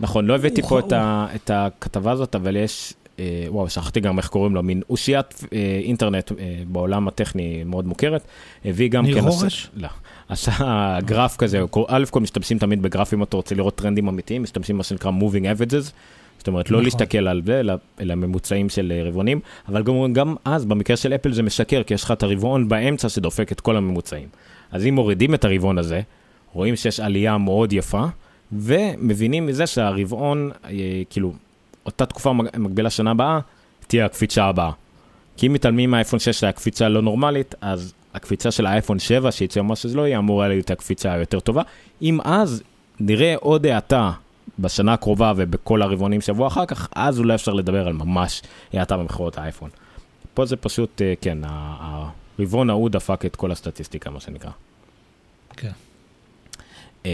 [0.00, 0.62] נכון, לא הבאתי.
[0.62, 0.78] פה.
[0.78, 4.82] את, ה, את הכתבה הזאת, אבל יש, אה, וואו, שכחתי גם איך קוראים לו, מין
[4.90, 8.22] אושיית אה, אינטרנט אה, בעולם הטכני מאוד מוכרת.
[8.64, 9.12] הביא גם כן...
[9.12, 9.70] ניר חורש?
[9.74, 9.88] לא.
[10.28, 14.76] עשה גרף כזה, א' כל משתמשים תמיד בגרף אם אתה רוצה לראות טרנדים אמיתיים, משתמשים
[14.76, 15.92] מה שנקרא moving averages,
[16.38, 16.84] זאת אומרת לא נכון.
[16.84, 17.62] להסתכל על זה,
[18.00, 21.94] אלא ממוצעים של אה, רבעונים, אבל גם, גם אז במקרה של אפל זה משקר, כי
[21.94, 24.28] יש לך את הרבעון באמצע שדופק את כל הממוצעים.
[24.72, 26.00] אז אם מורידים את הרבעון הזה,
[26.52, 28.04] רואים שיש עלייה מאוד יפה,
[28.52, 30.70] ומבינים מזה שהרבעון, אה,
[31.10, 31.32] כאילו,
[31.86, 33.40] אותה תקופה מקבילה שנה הבאה,
[33.86, 34.70] תהיה הקפיצה הבאה.
[35.36, 39.76] כי אם מתעלמים מהאייפון 6 שהקפיצה לא נורמלית, אז הקפיצה של האייפון 7 שיצא מה
[39.76, 41.62] שזה לא יהיה, אמורה להיות הקפיצה היותר טובה.
[42.02, 42.62] אם אז
[43.00, 44.12] נראה עוד האטה
[44.58, 48.42] בשנה הקרובה ובכל הרבעונים שבוע אחר כך, אז אולי אפשר לדבר על ממש
[48.72, 49.70] האטה במכירות האייפון.
[50.34, 54.50] פה זה פשוט, אה, כן, הרבעון ההוא דפק את כל הסטטיסטיקה, מה שנקרא.
[55.56, 55.70] כן.
[57.04, 57.10] אמ,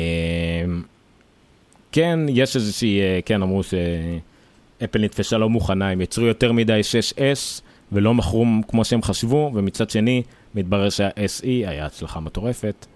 [1.96, 7.62] כן, יש איזושהי, אה, כן, אמרו שאפל נתפשה לא מוכנה, הם יצרו יותר מדי 6S
[7.92, 10.22] ולא מכרו כמו שהם חשבו, ומצד שני,
[10.54, 12.86] מתברר שה-SE היה הצלחה מטורפת,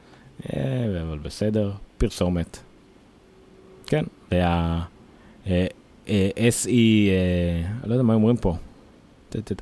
[0.53, 0.61] אה,
[1.09, 2.59] אבל בסדר, פרסומת.
[3.87, 4.81] כן, וה...
[5.47, 5.67] אה,
[7.85, 8.57] לא יודע מה אומרים פה.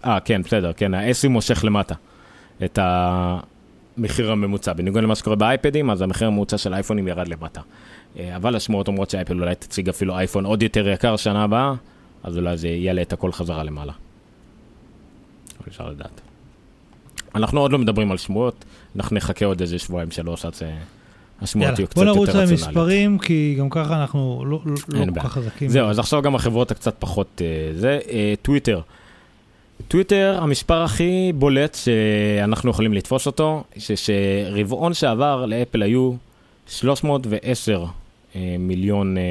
[0.05, 1.95] אה, כן, בסדר, כן, ה-SE מושך למטה
[2.65, 4.73] את המחיר הממוצע.
[4.73, 7.61] בניגוד למה שקורה באייפדים, אז המחיר הממוצע של האייפונים ירד למטה.
[8.19, 11.75] אה, אבל השמועות אומרות שאפל אולי תציג אפילו אייפון עוד יותר יקר שנה הבאה,
[12.23, 13.93] אז אולי זה יעלה את הכל חזרה למעלה.
[15.61, 16.21] אבל אפשר לדעת.
[17.35, 18.65] אנחנו עוד לא מדברים על שמועות,
[18.97, 22.61] אנחנו נחכה עוד איזה שבועיים שלוש עד שהשמועות יהיו קצת בוא יותר נרוץ רציונליות.
[22.61, 25.21] למספרים, כי גם ככה אנחנו לא לא- לא כל.
[25.21, 25.69] כך חזקים.
[25.69, 27.99] זהו, אז עכשיו גם החברות הקצת פחות אה, זה.
[28.11, 28.81] אה, טוויטר.
[29.89, 36.13] טוויטר, המספר הכי בולט שאנחנו יכולים לתפוס אותו, שרבעון שעבר לאפל היו
[36.69, 37.87] 310 אה,
[38.59, 39.23] מיליון, אה,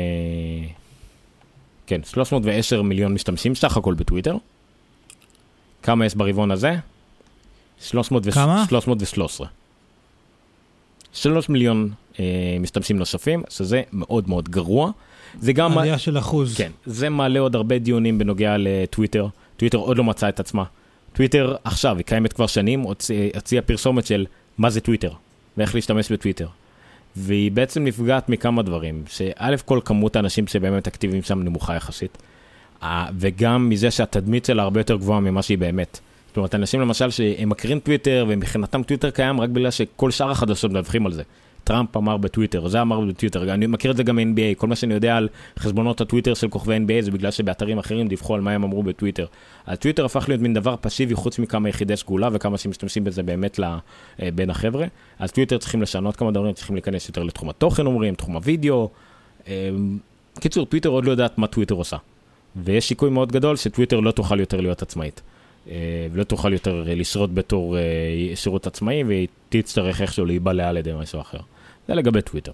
[1.88, 4.36] כן, 310 מיליון משתמשים סך הכל בטוויטר.
[5.84, 6.76] כמה יש ברבעון הזה?
[7.82, 8.66] 300 ו- כמה?
[8.70, 9.48] 313.
[11.14, 11.90] 3 מיליון
[12.20, 12.26] אה,
[12.60, 14.92] משתמשים נוספים, שזה מאוד מאוד גרוע.
[15.40, 15.78] זה גם...
[15.78, 16.58] עלייה של אחוז.
[16.58, 19.28] כן, זה מעלה עוד הרבה דיונים בנוגע לטוויטר.
[19.58, 20.64] טוויטר עוד לא מצאה את עצמה.
[21.14, 24.26] טוויטר עכשיו, היא קיימת כבר שנים, הוציא- הוציאה פרסומת של
[24.58, 25.12] מה זה טוויטר,
[25.58, 26.48] ואיך להשתמש בטוויטר.
[27.18, 32.18] והיא בעצם נפגעת מכמה דברים, שא' כל כמות האנשים שבאמת אקטיביים שם נמוכה יחסית,
[33.20, 36.00] וגם מזה שהתדמית שלה הרבה יותר גבוהה ממה שהיא באמת.
[36.28, 40.72] זאת אומרת, אנשים למשל שהם מכירים טוויטר, ומבחינתם טוויטר קיים רק בגלל שכל שאר החדשות
[40.72, 41.24] מדווחים על זה.
[41.68, 44.94] טראמפ אמר בטוויטר, זה אמר בטוויטר, אני מכיר את זה גם מ-NBA, כל מה שאני
[44.94, 45.28] יודע על
[45.60, 49.26] חשבונות הטוויטר של כוכבי NBA זה בגלל שבאתרים אחרים דיווחו על מה הם אמרו בטוויטר.
[49.66, 53.60] אז טוויטר הפך להיות מין דבר פסיבי חוץ מכמה יחידי סגולה וכמה שמשתמשים בזה באמת
[53.60, 54.86] אה, בין החבר'ה.
[55.20, 58.90] אז טוויטר צריכים לשנות כמה דברים, צריכים להיכנס יותר לתחום התוכן אומרים, תחום הוידאו.
[59.48, 59.70] אה,
[60.40, 61.98] קיצור, טוויטר עוד לא יודעת מה טוויטר עושה.
[62.56, 65.22] ויש סיכוי מאוד גדול שטוויטר לא תוכל יותר להיות עצמאית.
[65.70, 67.78] אה, ולא תוכל יותר אה, לשרוד בתור
[68.36, 71.40] שירות עצמאי, והיא תצטרך איכשהו להיבלע על ידי משהו אחר.
[71.88, 72.52] זה לגבי טוויטר.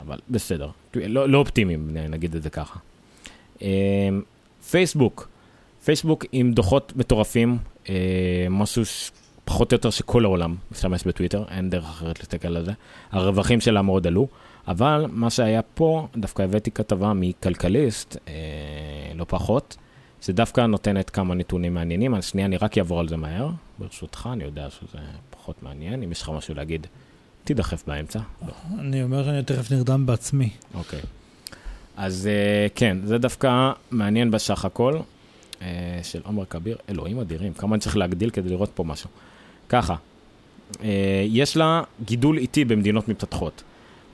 [0.00, 2.78] אבל בסדר, לא, לא אופטימיים, נגיד את זה ככה.
[3.62, 4.08] אה,
[4.70, 5.28] פייסבוק,
[5.84, 7.58] פייסבוק עם דוחות מטורפים,
[7.88, 8.82] אה, משהו.
[9.48, 12.72] פחות או יותר שכל העולם משתמש בטוויטר, אין דרך אחרת להסתכל על זה.
[13.10, 14.28] הרווחים שלה מאוד עלו,
[14.68, 18.32] אבל מה שהיה פה, דווקא הבאתי כתבה מכלכליסט, אה,
[19.14, 19.76] לא פחות,
[20.22, 22.14] שדווקא נותנת כמה נתונים מעניינים.
[22.14, 23.48] אז שנייה, אני רק אעבור על זה מהר,
[23.78, 24.98] ברשותך, אני יודע שזה
[25.30, 26.02] פחות מעניין.
[26.02, 26.86] אם יש לך משהו להגיד,
[27.48, 28.18] תידחף באמצע.
[28.46, 28.52] לא.
[28.78, 30.50] אני אומר שאני תכף נרדם בעצמי.
[30.74, 31.00] אוקיי.
[31.96, 35.62] אז uh, כן, זה דווקא מעניין בסך הכל, uh,
[36.02, 39.10] של עומר כביר, אלוהים אדירים, כמה אני צריך להגדיל כדי לראות פה משהו.
[39.68, 39.94] ככה,
[40.72, 40.78] uh,
[41.26, 43.62] יש לה גידול איטי במדינות מתפתחות.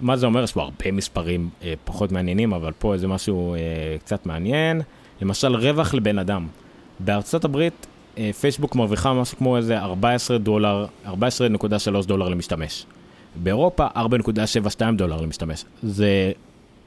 [0.00, 0.42] מה זה אומר?
[0.42, 1.50] יש פה הרבה מספרים
[1.84, 3.56] פחות מעניינים, אבל פה איזה משהו
[3.98, 4.82] קצת מעניין.
[5.22, 6.46] למשל, רווח לבן אדם.
[7.00, 7.86] בארצות הברית,
[8.40, 12.86] פייסבוק מרוויחה משהו כמו איזה 14 דולר, 14.3 דולר למשתמש.
[13.36, 15.64] באירופה 4.72 דולר למשתמש.
[15.82, 16.32] זה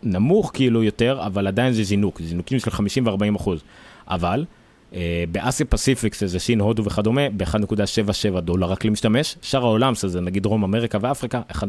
[0.03, 3.61] נמוך כאילו יותר, אבל עדיין זה זינוק, זינוקים של 50 ו-40 אחוז.
[4.07, 4.45] אבל
[4.93, 10.43] אה, באסיה פסיפיק, שזה סין, הודו וכדומה, ב-1.77 דולר רק למשתמש, שאר העולם, שזה נגיד
[10.43, 11.63] דרום אמריקה ואפריקה, 1.13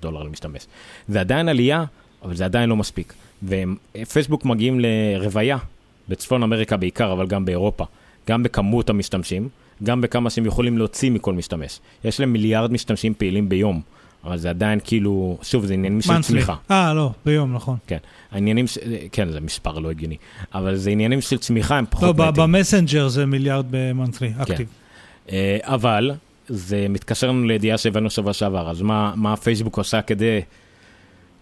[0.00, 0.66] דולר למשתמש.
[1.08, 1.84] זה עדיין עלייה,
[2.22, 3.14] אבל זה עדיין לא מספיק.
[3.42, 5.58] ופייסבוק מגיעים לרוויה,
[6.08, 7.84] בצפון אמריקה בעיקר, אבל גם באירופה,
[8.28, 9.48] גם בכמות המשתמשים,
[9.82, 11.80] גם בכמה שהם יכולים להוציא מכל משתמש.
[12.04, 13.80] יש להם מיליארד משתמשים פעילים ביום,
[14.26, 16.22] אבל זה עדיין כאילו, שוב, זה עניינים של.
[16.22, 16.54] צמיחה.
[16.70, 17.76] אה, לא, ביום, נכון.
[17.86, 17.98] כן,
[18.32, 18.78] העניינים, ש...
[19.12, 20.16] כן, זה מספר לא הגיוני,
[20.54, 22.42] אבל זה עניינים של צמיחה, הם לא, פחות מתים.
[22.42, 24.68] במסנג'ר זה מיליארד במונטלי, אקטיב.
[25.32, 26.10] אה, אבל
[26.48, 30.40] זה מתקשר לנו לידיעה שהבאנו שבוע שעבר, אז מה, מה פייסבוק עושה כדי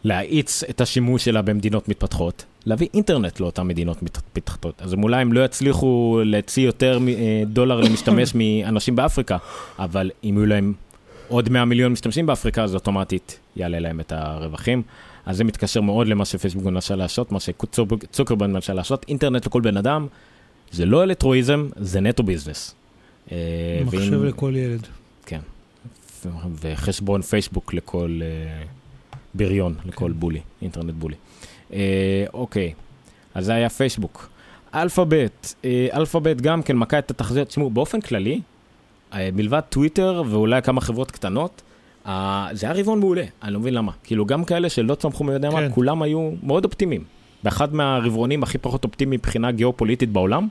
[0.05, 2.45] להאיץ את השימוש שלה במדינות מתפתחות?
[2.67, 4.83] להביא אינטרנט לאותן מדינות מת- מתפתחות.
[4.83, 7.13] אז אולי הם לא יצליחו להוציא יותר אה,
[7.47, 9.37] דולר למשתמש מאנשים באפריקה,
[9.79, 10.73] אבל אם יהיו להם
[11.29, 14.83] עוד 100 מיליון משתמשים באפריקה, אז אוטומטית יעלה להם את הרווחים.
[15.27, 19.05] אז זה מתקשר מאוד למה שפייסבוק מנסה לעשות, מה שצוקרברג מנסה לעשות.
[19.09, 20.07] אינטרנט לכל בן אדם,
[20.73, 22.75] זה לא אלטרואיזם, זה נטו ביזנס.
[23.33, 23.37] אה,
[23.85, 24.87] מחשב ואם- לכל ילד.
[25.27, 25.41] כן.
[26.61, 28.63] וחשבון פייסבוק לכל אה,
[29.35, 30.21] בריון, לכל כן.
[30.21, 31.17] בולי, אינטרנט בולי.
[31.73, 31.79] אה,
[32.35, 32.73] אוקיי,
[33.35, 34.29] אז זה היה פייסבוק.
[34.75, 35.55] אלפאבית,
[35.95, 37.49] אלפאבית גם כן מכה את התחזיות.
[37.49, 38.41] תשמעו, באופן כללי,
[39.33, 41.63] מלבד טוויטר ואולי כמה חברות קטנות,
[42.07, 43.93] אה, זה היה רבעון מעולה, אני לא מבין למה.
[44.05, 45.65] כאילו, גם כאלה שלא צמחו מי יודע כן.
[45.65, 47.05] מה, כולם היו מאוד אופטימיים.
[47.43, 50.49] באחד מהרבעונים הכי פחות אופטימיים מבחינה גיאופוליטית בעולם.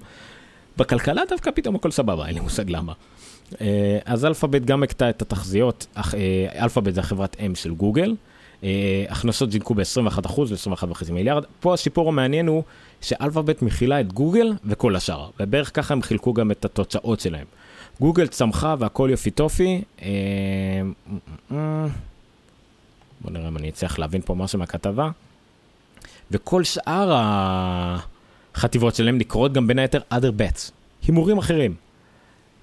[0.78, 2.94] בכלכלה דווקא פתאום הכל סבבה, אין לי מושג למה.
[3.62, 8.16] אה, אז אלפאבית גם היכתה את התחזיות, אה, אלפאבית זה החברת אם של גוגל.
[8.64, 11.44] אה, הכנסות זינקו ב-21% ל-21.5 מיליארד.
[11.60, 12.64] פה הסיפור המעניין הוא
[13.02, 17.46] שאלפאבית מכילה את גוגל וכל השאר, ובערך ככה הם חילקו גם את התוצאות שלהם.
[18.00, 19.82] גוגל צמחה והכל יופי טופי.
[20.02, 20.08] אה,
[23.22, 25.10] בוא נראה אם אני אצליח להבין פה משהו מהכתבה.
[26.32, 27.12] וכל שאר
[28.56, 30.72] החטיבות שלהם נקראות גם בין היתר other bets,
[31.08, 31.76] הימורים אחרים.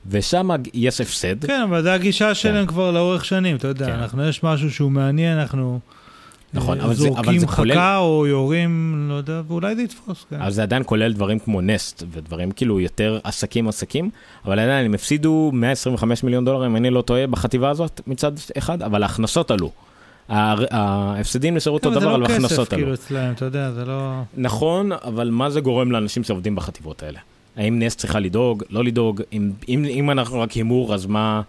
[0.06, 1.44] ושם יש הפסד.
[1.44, 3.92] כן, אבל זו הגישה שלהם כבר לאורך שנים, אתה יודע, כן.
[3.92, 5.80] אנחנו, יש משהו שהוא מעניין, אנחנו
[6.54, 9.82] נכון, אה, אבל זה- אבל זורקים זה חכה כולל- או יורים, לא יודע, ואולי זה
[9.82, 10.36] יתפוס, כן.
[10.40, 14.10] אבל זה עדיין כולל דברים כמו נסט ודברים כאילו יותר עסקים עסקים,
[14.44, 18.82] אבל עדיין הם הפסידו 125 מיליון דולר, אם אני לא טועה, בחטיבה הזאת מצד אחד,
[18.82, 19.70] אבל ההכנסות עלו.
[20.28, 22.82] ההפסדים נשארו אותו אבל דבר, זה אבל לא ההכנסות כסף, עלו.
[22.82, 24.20] כאילו, אצלהם, אתה יודע, זה לא...
[24.36, 27.18] נכון, אבל מה זה גורם לאנשים שעובדים בחטיבות האלה?
[27.56, 29.22] האם נסט צריכה לדאוג, לא לדאוג?
[29.32, 31.40] אם, אם, אם אנחנו רק הימור, אז מה,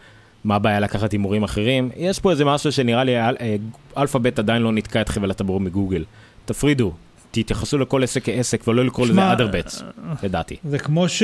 [0.43, 1.89] מה הבעיה לקחת הימורים אחרים?
[1.95, 3.55] יש פה איזה משהו שנראה לי, אל, אה,
[3.97, 6.03] אלפאבית עדיין לא ניתקה את חבל הטבור מגוגל.
[6.45, 6.91] תפרידו,
[7.31, 9.83] תתייחסו לכל עסק כעסק ולא לקרוא לזה other bets,
[10.23, 10.55] לדעתי.
[10.69, 11.23] זה כמו ש...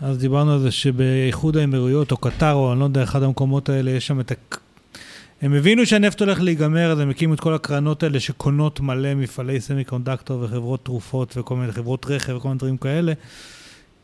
[0.00, 3.90] אז דיברנו על זה שבאיחוד האמירויות או קטר או אני לא יודע, אחד המקומות האלה,
[3.90, 4.34] יש שם את ה...
[5.42, 9.60] הם הבינו שהנפט הולך להיגמר, אז הם הקימו את כל הקרנות האלה שקונות מלא מפעלי
[9.60, 13.12] semiconductor וחברות תרופות וכל מיני חברות רכב וכל מיני דברים כאלה.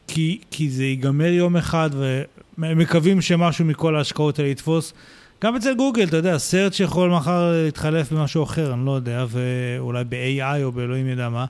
[0.09, 4.93] כי, כי זה ייגמר יום אחד והם מקווים שמשהו מכל ההשקעות האלה יתפוס.
[5.45, 10.05] גם אצל גוגל, אתה יודע, search שיכול מחר להתחלף במשהו אחר, אני לא יודע, ואולי
[10.09, 11.45] ב-AI או באלוהים יודע מה.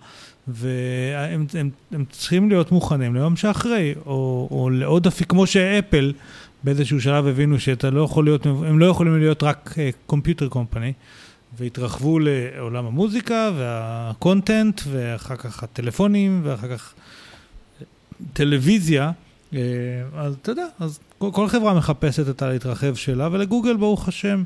[0.49, 6.13] והם הם, הם צריכים להיות מוכנים ליום שאחרי, או, או לעוד אפיק, כמו שאפל
[6.65, 9.75] באיזשהו שלב הבינו שאתה לא יכול להיות, הם לא יכולים להיות רק
[10.07, 10.93] computer company,
[11.59, 16.95] והתרחבו לעולם המוזיקה וה content, ואחר כך הטלפונים, ואחר כך
[18.33, 19.11] טלוויזיה.
[19.55, 19.59] אה,
[20.17, 24.43] אז אתה יודע, אז כל, חברה מחפשת את הלהתרחב שלה, ולגוגל, ברוך השם,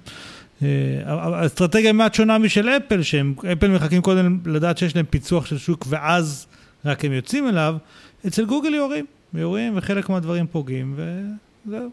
[0.63, 0.69] אה,
[1.07, 5.85] האסטרטגיה מעט שונה משל אפל, שהם, אפל מחכים קודם לדעת שיש להם פיצוח של שוק
[5.89, 6.47] ואז
[6.85, 7.77] רק הם יוצאים אליו,
[8.27, 9.05] אצל גוגל יורים,
[9.35, 11.91] יורים וחלק מהדברים פוגעים וזהו.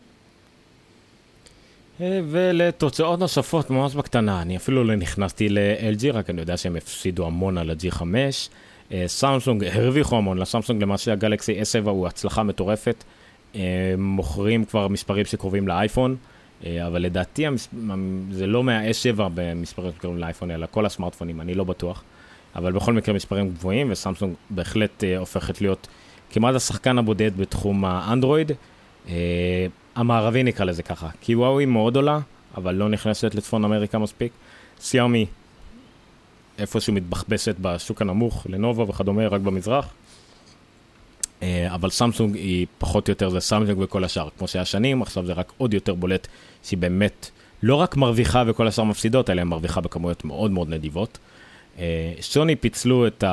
[2.01, 7.25] אה, ולתוצאות נוספות ממש בקטנה, אני אפילו לא נכנסתי ל-LG, רק אני יודע שהם הפסידו
[7.25, 8.01] המון על ה-G5.
[8.93, 13.03] אה, סמסונג הרוויחו המון, לסמסונג למעשה הגלקסי S7 הוא הצלחה מטורפת.
[13.55, 13.61] אה,
[13.97, 16.15] מוכרים כבר מספרים שקרובים לאייפון,
[16.65, 17.45] אה, אבל לדעתי.
[18.31, 22.03] זה לא מה-S7 במספרים שקרובים לאייפון, אלא כל הסמארטפונים, אני לא בטוח.
[22.55, 25.87] אבל בכל מקרה מספרים גבוהים, וסמסונג בהחלט הופכת להיות
[26.29, 28.51] כמעט השחקן הבודד בתחום האנדרואיד.
[29.95, 32.19] המערבי נקרא לזה ככה, כי וואוי מאוד עולה,
[32.57, 34.31] אבל לא נכנסת לצפון אמריקה מספיק.
[34.79, 35.25] שיאומי
[36.57, 39.93] איפשהו מתבחבשת בשוק הנמוך, לנובו וכדומה, רק במזרח.
[41.43, 45.25] אה, אבל סמסונג היא פחות או יותר זה סמסונג וכל השאר, כמו שהיה שנים, עכשיו
[45.25, 46.27] זה רק עוד יותר בולט
[46.63, 47.29] שהיא באמת
[47.63, 51.17] לא רק מרוויחה וכל השאר מפסידות, אלא היא מרוויחה בכמויות מאוד מאוד נדיבות.
[51.79, 53.23] אה, סוני פיצלו את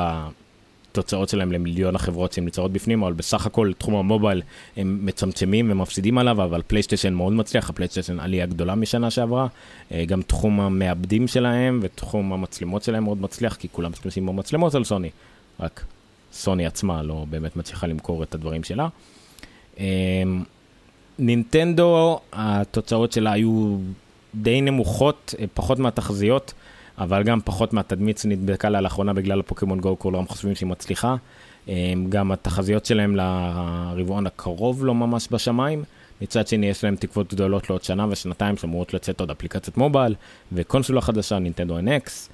[0.91, 4.41] התוצאות שלהם למיליון החברות שהן נמצאות בפנים, אבל בסך הכל תחום ה mobile
[4.77, 9.47] הם מצמצמים ומפסידים עליו, אבל פלייסטיישן מאוד מצליח, הפלייסטיישן עלייה גדולה משנה שעברה,
[9.91, 14.83] אה, גם תחום המעבדים שלהם ותחום המצלמות שלהם מאוד מצליח, כי כולם משתמשים במצלמות על
[14.83, 15.09] סוני,
[15.59, 15.85] רק
[16.33, 18.87] סוני עצמה לא באמת מצליחה למכור את הדברים שלה.
[19.79, 19.85] אה,
[21.19, 23.77] נינטנדו, התוצאות שלה היו
[24.35, 26.53] די נמוכות, אה, פחות מהתחזיות.
[27.01, 31.15] אבל גם פחות מהתדמית שנדבקה לה לאחרונה בגלל הפוקימון גו, כולם חושבים שהיא מצליחה.
[32.09, 35.83] גם התחזיות שלהם לרבעון הקרוב לא ממש בשמיים.
[36.21, 40.15] מצד שני, יש להם תקוות גדולות לעוד שנה ושנתיים שאמורות לצאת עוד אפליקציית mobile
[40.51, 42.31] וקונסולה חדשה, נינטנדו NX.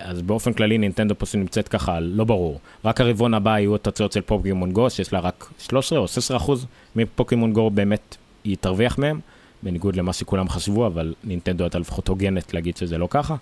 [0.00, 2.60] אז באופן כללי נינטנדו פשוט נמצאת ככה, לא ברור.
[2.84, 6.66] רק הרבעון הבא יהיו התוצאות של פוקימון גו, שיש לה רק 13 או 16 אחוז
[6.96, 9.20] מפוקימון גו באמת היא תרוויח מהם.
[9.62, 13.36] בניגוד למה שכולם חשבו, אבל נינטנדו הייתה לפחות הוגנת להגיד שזה לא ככה,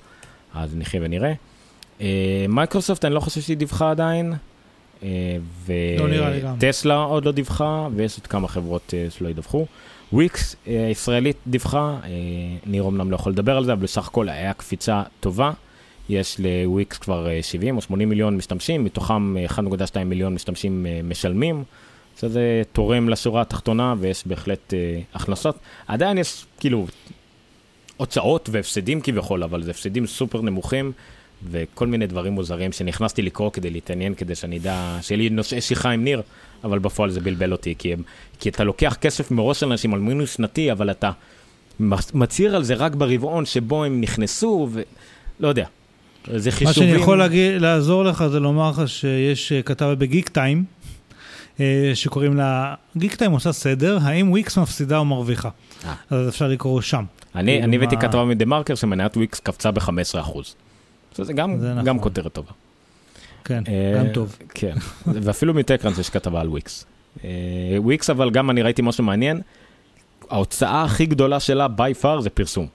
[0.54, 1.32] אז נחיה ונראה.
[2.48, 4.34] מייקרוסופט, אני לא חושב שהיא דיווחה עדיין,
[5.02, 5.08] לא
[6.42, 6.54] גם.
[6.56, 9.66] וטסלה עוד לא דיווחה, ויש עוד כמה חברות אה, שלא ידווחו.
[10.12, 12.08] וויקס, אה, ישראלית דיווחה, אה,
[12.66, 15.52] ניר אמנם לא יכול לדבר על זה, אבל בסך הכל היה קפיצה טובה.
[16.08, 21.00] יש לוויקס כבר אה, 70 או 80 מיליון משתמשים, מתוכם אה, 1.2 מיליון משתמשים אה,
[21.04, 21.64] משלמים.
[22.20, 25.58] שזה תורם לשורה התחתונה ויש בהחלט אה, הכנסות.
[25.86, 26.86] עדיין יש כאילו
[27.96, 30.92] הוצאות והפסדים כביכול, אבל זה הפסדים סופר נמוכים,
[31.50, 35.90] וכל מיני דברים מוזרים שנכנסתי לקרוא כדי להתעניין, כדי שאני אדע, שיהיה לי נושאי שיחה
[35.90, 36.22] עם ניר,
[36.64, 38.02] אבל בפועל זה בלבל אותי, כי, הם,
[38.40, 41.10] כי אתה לוקח כסף מראש של אנשים על מינוס שנתי, אבל אתה
[42.14, 45.66] מצהיר על זה רק ברבעון שבו הם נכנסו, ולא יודע.
[46.36, 46.82] זה חישובים...
[46.82, 50.64] מה שאני יכול להגיד, לעזור לך זה לומר לך שיש אה, כתבה בגיק טיים,
[51.94, 55.48] שקוראים לה, גיק טיים עושה סדר, האם וויקס מפסידה או מרוויחה.
[55.84, 55.94] אה.
[56.10, 57.04] אז אפשר לקרוא שם.
[57.34, 60.38] אני כאילו, הבאתי כתבה מדה-מרקר שמניית וויקס קפצה ב-15%.
[61.16, 61.84] זה גם, זה נכון.
[61.84, 62.52] גם כותרת טובה.
[63.44, 64.38] כן, אה, גם טוב.
[64.54, 64.74] כן,
[65.22, 66.86] ואפילו מטקראנס יש כתבה על וויקס.
[67.24, 67.30] אה,
[67.76, 69.40] וויקס, אבל גם אני ראיתי משהו מעניין,
[70.30, 72.66] ההוצאה הכי גדולה שלה by far זה פרסום.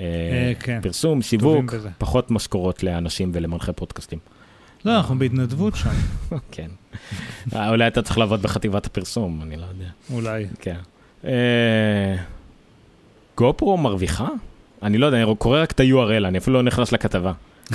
[0.00, 0.78] אה, אה, כן.
[0.82, 1.74] פרסום, שיווק.
[1.98, 4.18] פחות משכורות לאנשים ולמנחי פודקאסטים.
[4.86, 5.90] לא, אנחנו בהתנדבות שם,
[6.52, 6.68] כן.
[7.56, 9.90] אה, אולי אתה צריך לעבוד בחטיבת הפרסום, אני לא יודע.
[10.12, 10.46] אולי.
[10.60, 10.76] כן.
[11.24, 12.16] אה,
[13.36, 14.28] גופרו מרוויחה?
[14.82, 17.32] אני לא יודע, אני קורא רק את ה-URL, אני אפילו לא נכנס לכתבה.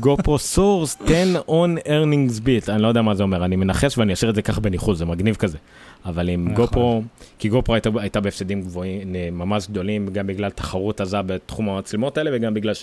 [0.00, 4.12] GoPro soars 10 on earnings beat, אני לא יודע מה זה אומר, אני מנחש ואני
[4.12, 5.58] אשאיר את זה ככה בניחוש, זה מגניב כזה.
[6.06, 6.54] אבל אם נכון.
[6.54, 7.02] גופרו,
[7.38, 12.18] כי גופרו הייתה, הייתה בהפסדים גבוהים, אה, ממש גדולים, גם בגלל תחרות עזה בתחום המצלמות
[12.18, 12.74] האלה, וגם בגלל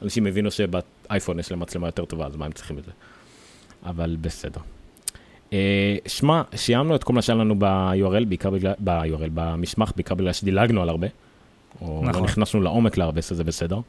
[0.00, 2.90] שאנשים הבינו שבאייפון יש להם מצלמה יותר טובה, אז מה הם צריכים את זה?
[3.86, 4.60] אבל בסדר.
[5.52, 10.32] אה, שמע, סיימנו את כל מה שהיה לנו ב-URL, בעיקר בגלל, ב-URL, במשמח, בעיקר בגלל
[10.32, 11.06] שדילגנו על הרבה.
[11.80, 12.24] או לא נכון.
[12.24, 13.80] נכנסנו לעומק להרבה, שזה בסדר.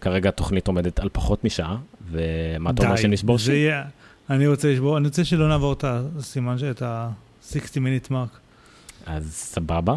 [0.00, 1.76] כרגע התוכנית עומדת על פחות משעה,
[2.10, 3.52] ומה אתה אומר די, שנשבור זה שיא?
[3.54, 3.84] יהיה-
[4.30, 8.38] אני רוצה לשבור, אני רוצה שלא נעבור את הסימן, את ה-60 minute mark.
[9.06, 9.96] אז סבבה.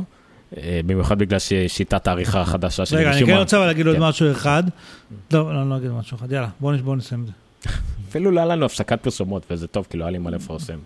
[0.57, 4.01] אה, במיוחד בגלל ששיטת העריכה החדשה שלי רגע, אני כן רוצה להגיד עוד כן.
[4.03, 4.63] משהו אחד.
[5.33, 6.31] לא, לא, אני לא אגיד משהו אחד.
[6.31, 7.31] יאללה, בואו נסיים את זה.
[8.09, 10.77] אפילו לא היה לנו הפסקת פרסומות, וזה טוב, כי לא היה לי מה לפרסם.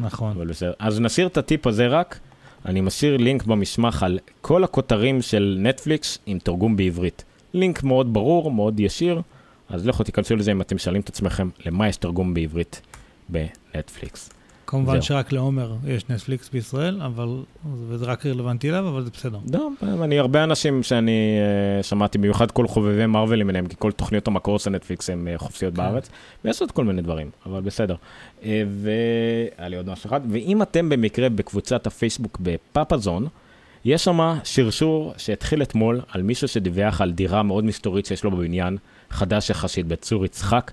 [0.00, 0.36] נכון.
[0.78, 2.18] אז נשאיר את הטיפ הזה רק.
[2.66, 7.24] אני משאיר לינק במשמח על כל הכותרים של נטפליקס עם תרגום בעברית.
[7.54, 9.22] לינק מאוד ברור, מאוד ישיר,
[9.68, 12.80] אז לכו תיכנסו לזה אם אתם שואלים את עצמכם למה יש תרגום בעברית
[13.28, 14.30] בנטפליקס.
[14.70, 15.02] כמובן זהו.
[15.02, 17.28] שרק לעומר יש נטפליקס בישראל, אבל,
[17.88, 19.38] וזה רק רלוונטי אליו, אבל זה בסדר.
[19.52, 21.38] לא, אני הרבה אנשים שאני
[21.78, 25.38] אה, שמעתי, במיוחד כל חובבי מארוול למיניהם, כי כל תוכניות המקור של נטפליקס הן אה,
[25.38, 25.82] חופשיות כן.
[25.82, 26.10] בארץ,
[26.44, 27.94] ויש עוד כל מיני דברים, אבל בסדר.
[28.44, 33.26] אה, והיה לי עוד משהו אחד, ואם אתם במקרה בקבוצת הפייסבוק בפאפאזון,
[33.84, 38.76] יש שם שרשור שהתחיל אתמול על מישהו שדיווח על דירה מאוד מסתורית שיש לו בבניין,
[39.10, 40.70] חדש יחסית בצור יצחק,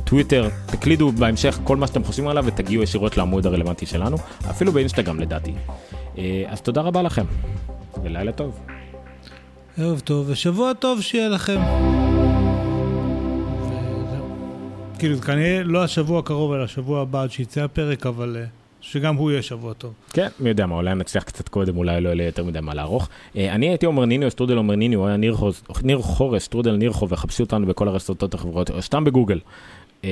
[0.03, 4.18] טוויטר, תקלידו בהמשך כל מה שאתם חושבים עליו ותגיעו ישירות לעמוד הרלוונטי שלנו,
[4.49, 5.53] אפילו באינסטגרם לדעתי.
[6.47, 7.26] אז תודה רבה לכם,
[8.03, 8.60] ולילה טוב.
[9.78, 11.60] ערב טוב ושבוע טוב שיהיה לכם.
[14.98, 18.45] כאילו, זה כנראה לא השבוע הקרוב, אלא השבוע הבא עד שיצא הפרק, אבל אה,
[18.82, 19.93] שגם הוא יהיה שבוע טוב.
[20.14, 23.10] כן, מי יודע מה, אולי נצליח קצת קודם, אולי לא יהיה יותר מדי מה לערוך.
[23.36, 26.91] אה, אני הייתי עומר ניניו, סטרודל עומר ניניו, היה ניר חורש- ניר חורש, סטרודל ניר
[26.91, 29.39] חורש, וחפשו אותנו בכל הרשתות החברתיות, או סתם בגוגל.
[30.04, 30.10] אה,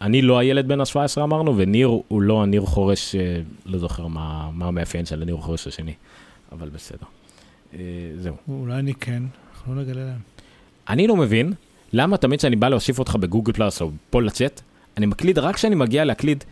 [0.00, 4.66] אני לא הילד בן ה-17 אמרנו, וניר הוא לא הניר חורש, אה, לא זוכר מה
[4.66, 5.92] המאפיין של הניר חורש השני,
[6.52, 7.06] אבל בסדר.
[7.74, 7.78] אה,
[8.16, 8.34] זהו.
[8.48, 9.22] אולי אני כן,
[9.54, 10.18] אנחנו לא נגלה להם.
[10.88, 11.52] אני לא מבין
[11.96, 14.60] למה תמיד כשאני בא להוסיף אותך בגוגל פלאס או פה לצ'אט,
[14.96, 16.44] אני מקליד רק כשאני מגיע להקליד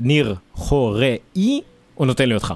[0.00, 1.60] ניר חוראי,
[1.94, 2.54] הוא נותן לי אותך.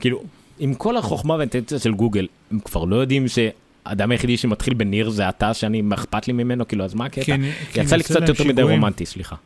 [0.00, 0.22] כאילו,
[0.58, 5.28] עם כל החוכמה והאינטנציה של גוגל, הם כבר לא יודעים שהאדם היחידי שמתחיל בניר זה
[5.28, 7.24] אתה, שאני, מה אכפת לי ממנו, כאילו, אז מה הקטע?
[7.24, 7.40] כן,
[7.70, 8.62] יצא לי נעשה קצת יותר מדי.
[8.62, 9.36] רומנטי, סליחה.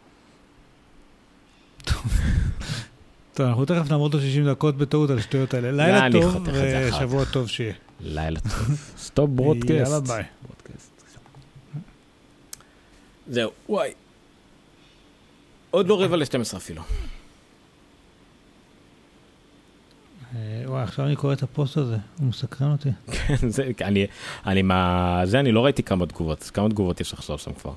[3.34, 5.72] טוב, אנחנו תכף נעמוד עוד 60 דקות בטעות על השטויות האלה.
[5.72, 7.74] לילה טוב ושבוע טוב שיהיה.
[8.00, 8.78] לילה טוב.
[8.98, 9.70] stop broadcast.
[9.70, 10.22] יאללה ביי.
[13.28, 13.92] זהו, וואי.
[15.70, 16.82] עוד לא רבע ל-12 אפילו.
[20.34, 22.88] אה, וואי, עכשיו אני קורא את הפוסט הזה, הוא מסקרן אותי.
[23.12, 24.06] כן, זה, אני,
[24.46, 25.20] אני מה...
[25.24, 27.72] זה, אני לא ראיתי כמה תגובות, כמה תגובות יש עכשיו שם כבר?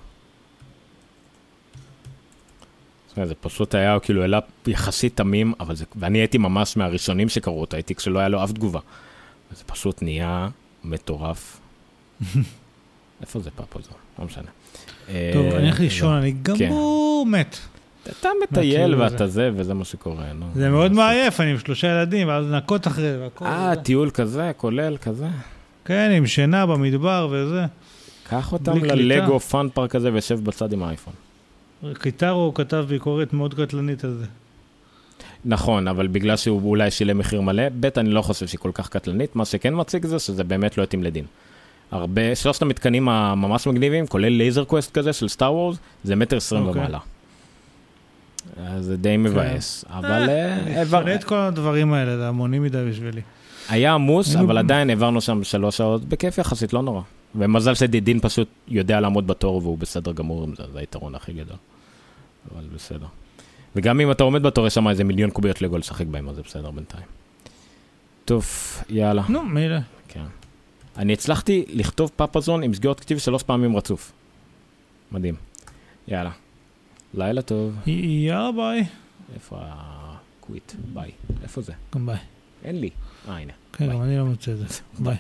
[3.24, 7.78] זה פשוט היה, כאילו, העלה יחסית תמים, אבל זה, ואני הייתי ממש מהראשונים שקראו אותו,
[7.78, 8.80] הייתי כשלא היה לו אף תגובה.
[9.52, 10.48] זה פשוט נהיה
[10.84, 11.60] מטורף.
[13.22, 13.90] איפה זה פאפו זה?
[14.20, 14.48] לא משנה.
[15.08, 16.20] טוב, אה, אני הולך לישון, לא.
[16.20, 17.58] אני גמור מת.
[18.04, 20.46] אתה מטייל מהכאילו ואתה זה, וזה מה שקורה, נו.
[20.56, 20.92] זה מאוד?
[20.92, 23.46] מעייף, אני עם שלושה ילדים, ואז לנקות אחרי זה והכל.
[23.46, 23.76] אה.
[23.76, 25.28] טיול כזה, כולל כזה.
[25.86, 27.66] כן, עם שינה במדבר וזה.
[28.30, 28.86] קח אותם.
[28.86, 31.14] ללגו פאן פארק הזה וישב בצד עם האייפון.
[31.94, 34.26] קיטרו כתב ביקורת מאוד קטלנית על זה.
[35.46, 38.90] נכון, אבל בגלל שהוא אולי שילם מחיר מלא, ב', אני לא חושב שהיא כל כך
[38.90, 41.26] קטלנית, מה שכן מציג זה שזה באמת לא התאים לדידין.
[41.92, 46.66] הרבה, שלושת המתקנים הממש מגניבים, כולל laser quest כזה של סטאר וורס, זה מטר עשרים
[46.66, 46.82] אוקיי.
[46.82, 47.00] ומעלה.
[48.58, 52.60] אז זה די מבאס, אבל אה, אני העבר- אפנה את כל הדברים האלה, זה המוני
[52.60, 53.22] מדי בשבילי.
[53.70, 57.02] היה עמוס, אבל עדיין העברנו שם שלוש שעות, בכיף יחסית, לא נורא.
[57.36, 61.58] ומזל שדידין פשוט יודע לעמוד בתור והוא בסדר גמור עם זה, זה היתרון הכי גדול.
[62.56, 63.06] אבל בסדר.
[63.76, 66.42] וגם אם אתה עומד בתור, יש שם איזה מיליון קוביות לגו לשחק בהם, אז זה
[66.42, 67.06] בסדר בינתיים.
[68.26, 68.46] טוב,
[68.90, 69.78] יאללה, נו, מילא.
[70.98, 74.12] אני הצלחתי לכתוב פאפזון עם סגירות כתיב שלוש פעמים רצוף.
[75.12, 75.36] מדהים.
[76.08, 76.32] יאללה.
[77.14, 77.76] לילה טוב.
[77.88, 78.86] יאללה ביי.
[79.34, 80.74] איפה ה quit?
[80.94, 81.12] ביי.
[81.44, 81.74] איפה זה?
[81.96, 82.18] גם ביי.
[82.64, 82.90] אין לי.
[83.28, 83.54] אה, הנה.
[83.74, 83.92] כן.
[83.92, 84.66] גם אני לא מוצא את זה.
[85.00, 85.18] ביי.